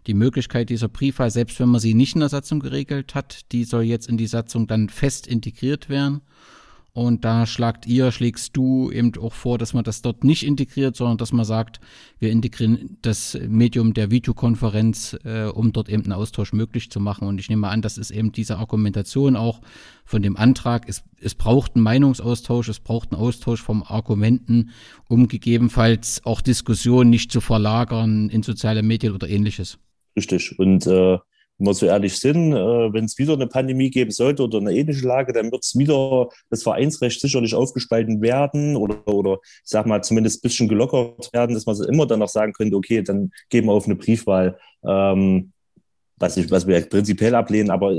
[0.06, 3.64] die Möglichkeit dieser Briefwahl, selbst wenn man sie nicht in der Satzung geregelt hat, die
[3.64, 6.22] soll jetzt in die Satzung dann fest integriert werden.
[6.92, 10.96] Und da schlagt ihr, schlägst du eben auch vor, dass man das dort nicht integriert,
[10.96, 11.80] sondern dass man sagt,
[12.18, 17.28] wir integrieren das Medium der Videokonferenz, äh, um dort eben einen Austausch möglich zu machen.
[17.28, 19.60] Und ich nehme an, das ist eben diese Argumentation auch
[20.04, 20.88] von dem Antrag.
[20.88, 24.70] Es, es braucht einen Meinungsaustausch, es braucht einen Austausch von Argumenten,
[25.08, 29.78] um gegebenenfalls auch Diskussionen nicht zu verlagern in soziale Medien oder ähnliches.
[30.16, 30.58] Richtig.
[30.58, 31.18] Und äh,
[31.58, 34.74] wenn wir so ehrlich sind, äh, wenn es wieder eine Pandemie geben sollte oder eine
[34.74, 39.86] ähnliche Lage, dann wird es wieder das Vereinsrecht sicherlich aufgespalten werden oder, oder ich sag
[39.86, 43.30] mal zumindest ein bisschen gelockert werden, dass man immer dann noch sagen könnte, okay, dann
[43.50, 45.52] geben wir auf eine Briefwahl, ähm,
[46.16, 47.92] was, ich, was wir prinzipiell ablehnen, aber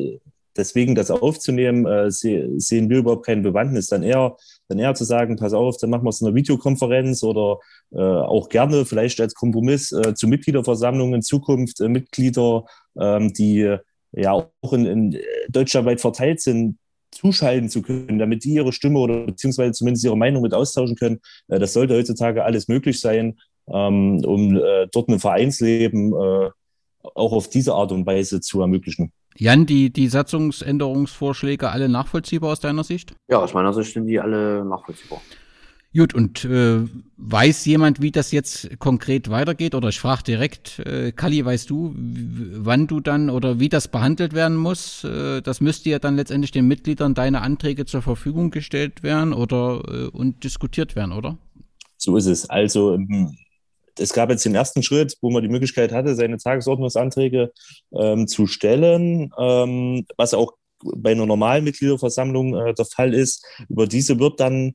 [0.56, 3.88] deswegen das aufzunehmen, äh, sehen wir überhaupt keine Bewandtnis.
[3.88, 4.36] Dann eher,
[4.70, 7.60] dann eher zu sagen, pass auf, dann machen wir es in einer Videokonferenz oder
[7.92, 12.66] äh, auch gerne vielleicht als Kompromiss äh, zu Mitgliederversammlungen in Zukunft äh, Mitglieder,
[13.00, 13.76] ähm, die
[14.12, 15.18] ja auch in, in
[15.50, 16.78] deutschlandweit verteilt sind,
[17.12, 21.20] zuschalten zu können, damit die ihre Stimme oder beziehungsweise zumindest ihre Meinung mit austauschen können.
[21.48, 26.14] Äh, das sollte heutzutage alles möglich sein, ähm, um äh, dort ein Vereinsleben
[27.16, 29.14] auch auf diese Art und Weise zu ermöglichen.
[29.38, 33.14] Jan, die, die Satzungsänderungsvorschläge alle nachvollziehbar aus deiner Sicht?
[33.30, 35.22] Ja, aus meiner Sicht sind die alle nachvollziehbar.
[35.96, 36.82] Gut, und äh,
[37.18, 39.74] weiß jemand, wie das jetzt konkret weitergeht?
[39.74, 44.34] Oder ich frage direkt, äh, Kali, weißt du, wann du dann oder wie das behandelt
[44.34, 45.04] werden muss?
[45.04, 49.82] Äh, das müsste ja dann letztendlich den Mitgliedern deine Anträge zur Verfügung gestellt werden oder
[49.88, 51.40] äh, und diskutiert werden, oder?
[51.98, 52.48] So ist es.
[52.48, 53.36] Also ähm,
[54.00, 57.52] es gab jetzt den ersten Schritt, wo man die Möglichkeit hatte, seine Tagesordnungsanträge
[57.94, 63.46] ähm, zu stellen, ähm, was auch bei einer normalen Mitgliederversammlung äh, der Fall ist.
[63.68, 64.74] Über diese wird dann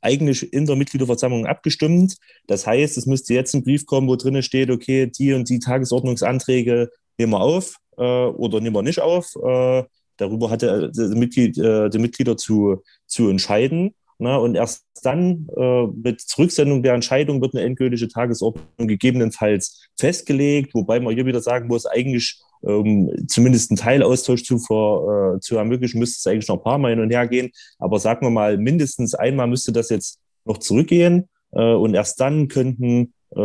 [0.00, 2.16] eigentlich in der Mitgliederversammlung abgestimmt.
[2.46, 5.58] Das heißt, es müsste jetzt ein Brief kommen, wo drin steht, okay, die und die
[5.58, 9.34] Tagesordnungsanträge nehmen wir auf äh, oder nehmen wir nicht auf.
[9.36, 9.84] Äh,
[10.16, 13.94] darüber hat der, der, Mitglied, äh, die Mitglieder zu, zu entscheiden.
[14.20, 20.74] Na, und erst dann äh, mit Zurücksendung der Entscheidung wird eine endgültige Tagesordnung gegebenenfalls festgelegt,
[20.74, 25.56] wobei man hier wieder sagen muss, eigentlich ähm, zumindest einen Teilaustausch zu, ver, äh, zu
[25.56, 27.50] ermöglichen, müsste es eigentlich noch ein paar Mal hin und her gehen.
[27.78, 32.48] Aber sagen wir mal, mindestens einmal müsste das jetzt noch zurückgehen äh, und erst dann
[32.48, 33.40] könnten äh,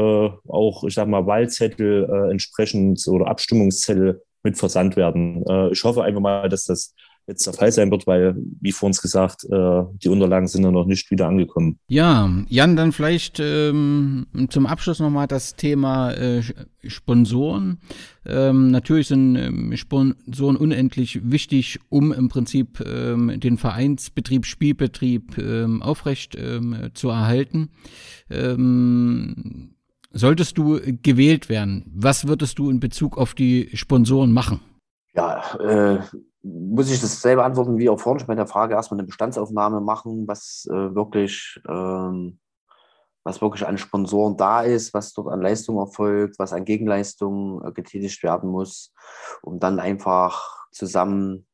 [0.47, 5.43] auch, ich sag mal, Wahlzettel äh, entsprechend oder Abstimmungszettel mit versandt werden.
[5.47, 6.95] Äh, ich hoffe einfach mal, dass das
[7.27, 10.71] jetzt der Fall sein wird, weil, wie vor uns gesagt, äh, die Unterlagen sind ja
[10.71, 11.79] noch nicht wieder angekommen.
[11.87, 16.41] Ja, Jan, dann vielleicht ähm, zum Abschluss nochmal das Thema äh,
[16.85, 17.79] Sponsoren.
[18.25, 25.81] Ähm, natürlich sind ähm, Sponsoren unendlich wichtig, um im Prinzip ähm, den Vereinsbetrieb, Spielbetrieb ähm,
[25.81, 27.69] aufrecht ähm, zu erhalten.
[28.29, 29.75] Ähm,
[30.11, 34.59] solltest du gewählt werden, was würdest du in Bezug auf die Sponsoren machen?
[35.15, 35.99] Ja, äh,
[36.43, 38.19] muss ich das selber antworten, wie auch vorhin.
[38.19, 42.39] Schon bei der Frage, erstmal eine Bestandsaufnahme machen, was äh, wirklich, ähm,
[43.23, 47.71] was wirklich an Sponsoren da ist, was dort an Leistung erfolgt, was an Gegenleistung äh,
[47.71, 48.93] getätigt werden muss,
[49.41, 51.47] um dann einfach zusammen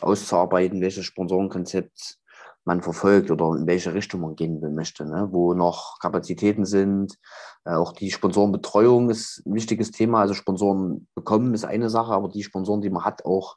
[0.00, 2.18] auszuarbeiten, welches Sponsorenkonzept
[2.64, 5.28] man verfolgt oder in welche Richtung man gehen möchte, ne?
[5.30, 7.18] wo noch Kapazitäten sind.
[7.64, 10.20] Äh, auch die Sponsorenbetreuung ist ein wichtiges Thema.
[10.20, 13.56] Also Sponsoren bekommen ist eine Sache, aber die Sponsoren, die man hat, auch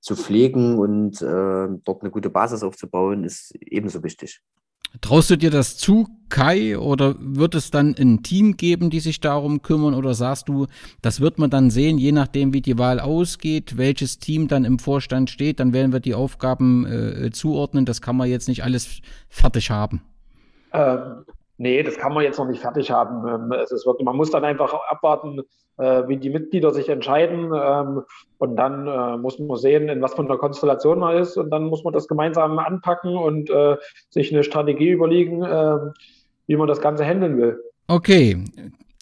[0.00, 4.40] zu pflegen und äh, dort eine gute Basis aufzubauen, ist ebenso wichtig.
[5.00, 9.20] Traust du dir das zu, Kai, oder wird es dann ein Team geben, die sich
[9.20, 10.66] darum kümmern, oder sagst du,
[11.02, 14.78] das wird man dann sehen, je nachdem, wie die Wahl ausgeht, welches Team dann im
[14.78, 17.84] Vorstand steht, dann werden wir die Aufgaben äh, zuordnen.
[17.84, 20.02] Das kann man jetzt nicht alles fertig haben.
[20.72, 21.24] Ähm,
[21.56, 23.28] nee, das kann man jetzt noch nicht fertig haben.
[23.28, 25.40] Ähm, es ist man muss dann einfach abwarten,
[25.76, 27.52] wie die Mitglieder sich entscheiden.
[27.52, 28.02] Ähm,
[28.38, 31.36] und dann äh, muss man sehen, in was für einer Konstellation man ist.
[31.36, 33.76] Und dann muss man das gemeinsam anpacken und äh,
[34.10, 35.78] sich eine Strategie überlegen, äh,
[36.46, 37.58] wie man das Ganze handeln will.
[37.88, 38.44] Okay.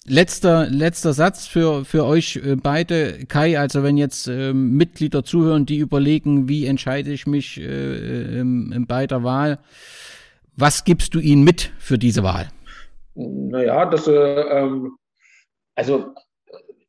[0.05, 3.25] Letzter, letzter Satz für, für euch äh, beide.
[3.25, 8.43] Kai, also wenn jetzt ähm, Mitglieder zuhören, die überlegen, wie entscheide ich mich äh,
[8.85, 9.59] bei der Wahl,
[10.57, 12.49] was gibst du ihnen mit für diese Wahl?
[13.15, 14.97] Naja, das, äh, ähm,
[15.75, 16.13] also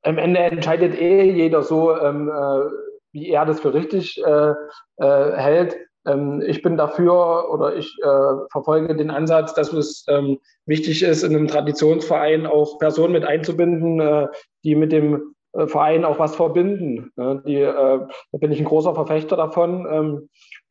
[0.05, 2.71] am Ende entscheidet eh jeder so, ähm, äh,
[3.13, 4.53] wie er das für richtig äh,
[4.99, 5.77] äh, hält.
[6.07, 11.23] Ähm, ich bin dafür oder ich äh, verfolge den Ansatz, dass es ähm, wichtig ist,
[11.23, 14.29] in einem Traditionsverein auch Personen mit einzubinden, äh,
[14.65, 17.11] die mit dem äh, Verein auch was verbinden.
[17.17, 17.43] Ne?
[17.47, 19.87] Die, da bin ich ein großer Verfechter davon.
[19.91, 20.29] Ähm,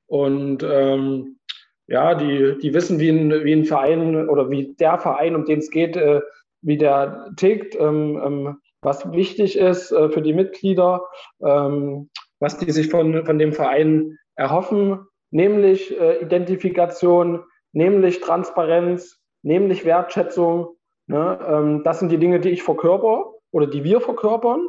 [0.07, 1.37] und ähm,
[1.87, 5.59] ja, die, die wissen, wie ein, wie ein Verein oder wie der Verein, um den
[5.59, 5.99] es geht,
[6.61, 7.75] wie der tickt.
[7.75, 11.01] Ähm, ähm, was wichtig ist äh, für die Mitglieder,
[11.43, 12.09] ähm,
[12.39, 20.75] was die sich von, von dem Verein erhoffen, nämlich äh, Identifikation, nämlich Transparenz, nämlich Wertschätzung.
[21.07, 21.39] Ne?
[21.47, 24.67] Ähm, das sind die Dinge, die ich verkörper oder die wir verkörpern.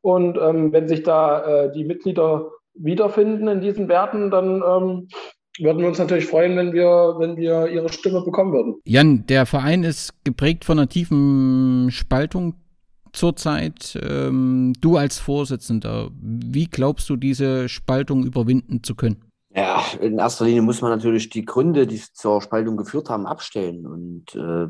[0.00, 5.08] Und ähm, wenn sich da äh, die Mitglieder wiederfinden in diesen Werten, dann ähm,
[5.58, 8.76] würden wir uns natürlich freuen, wenn wir, wenn wir ihre Stimme bekommen würden.
[8.84, 12.54] Jan, der Verein ist geprägt von einer tiefen Spaltung
[13.16, 13.98] zurzeit.
[14.02, 19.24] Ähm, du als Vorsitzender, wie glaubst du, diese Spaltung überwinden zu können?
[19.50, 23.86] Ja, in erster Linie muss man natürlich die Gründe, die zur Spaltung geführt haben, abstellen.
[23.86, 24.68] Und äh,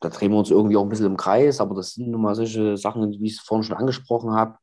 [0.00, 2.34] da drehen wir uns irgendwie auch ein bisschen im Kreis, aber das sind nun mal
[2.34, 4.58] solche Sachen, wie ich es vorhin schon angesprochen habe.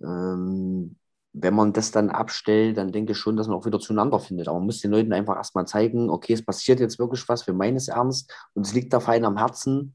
[0.00, 0.96] Ähm,
[1.32, 4.46] wenn man das dann abstellt, dann denke ich schon, dass man auch wieder zueinander findet.
[4.46, 7.54] Aber man muss den Leuten einfach erstmal zeigen, okay, es passiert jetzt wirklich was, wir
[7.54, 9.94] meinen es ernst und es liegt der Feind am Herzen,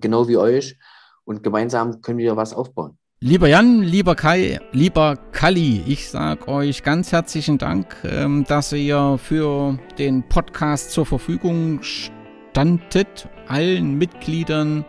[0.00, 0.78] genau wie euch
[1.26, 2.96] und gemeinsam können wir was aufbauen.
[3.20, 9.18] Lieber Jan, lieber Kai, lieber Kalli, ich sage euch ganz herzlichen Dank, ähm, dass ihr
[9.18, 13.28] für den Podcast zur Verfügung standet.
[13.48, 14.84] Allen Mitgliedern,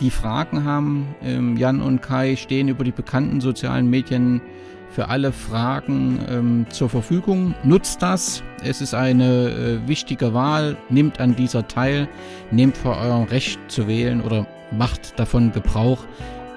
[0.00, 1.14] die Fragen haben.
[1.22, 4.40] Ähm, Jan und Kai stehen über die bekannten sozialen Medien
[4.88, 7.54] für alle Fragen ähm, zur Verfügung.
[7.62, 8.42] Nutzt das.
[8.64, 10.78] Es ist eine äh, wichtige Wahl.
[10.88, 12.08] Nehmt an dieser teil.
[12.50, 16.04] Nehmt für euer Recht zu wählen oder macht davon Gebrauch.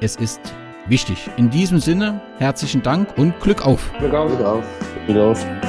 [0.01, 0.41] Es ist
[0.88, 1.30] wichtig.
[1.38, 3.91] In diesem Sinne, herzlichen Dank und Glück auf.
[3.99, 4.30] Glück auf.
[4.30, 4.64] Glück auf.
[5.05, 5.68] Glück auf.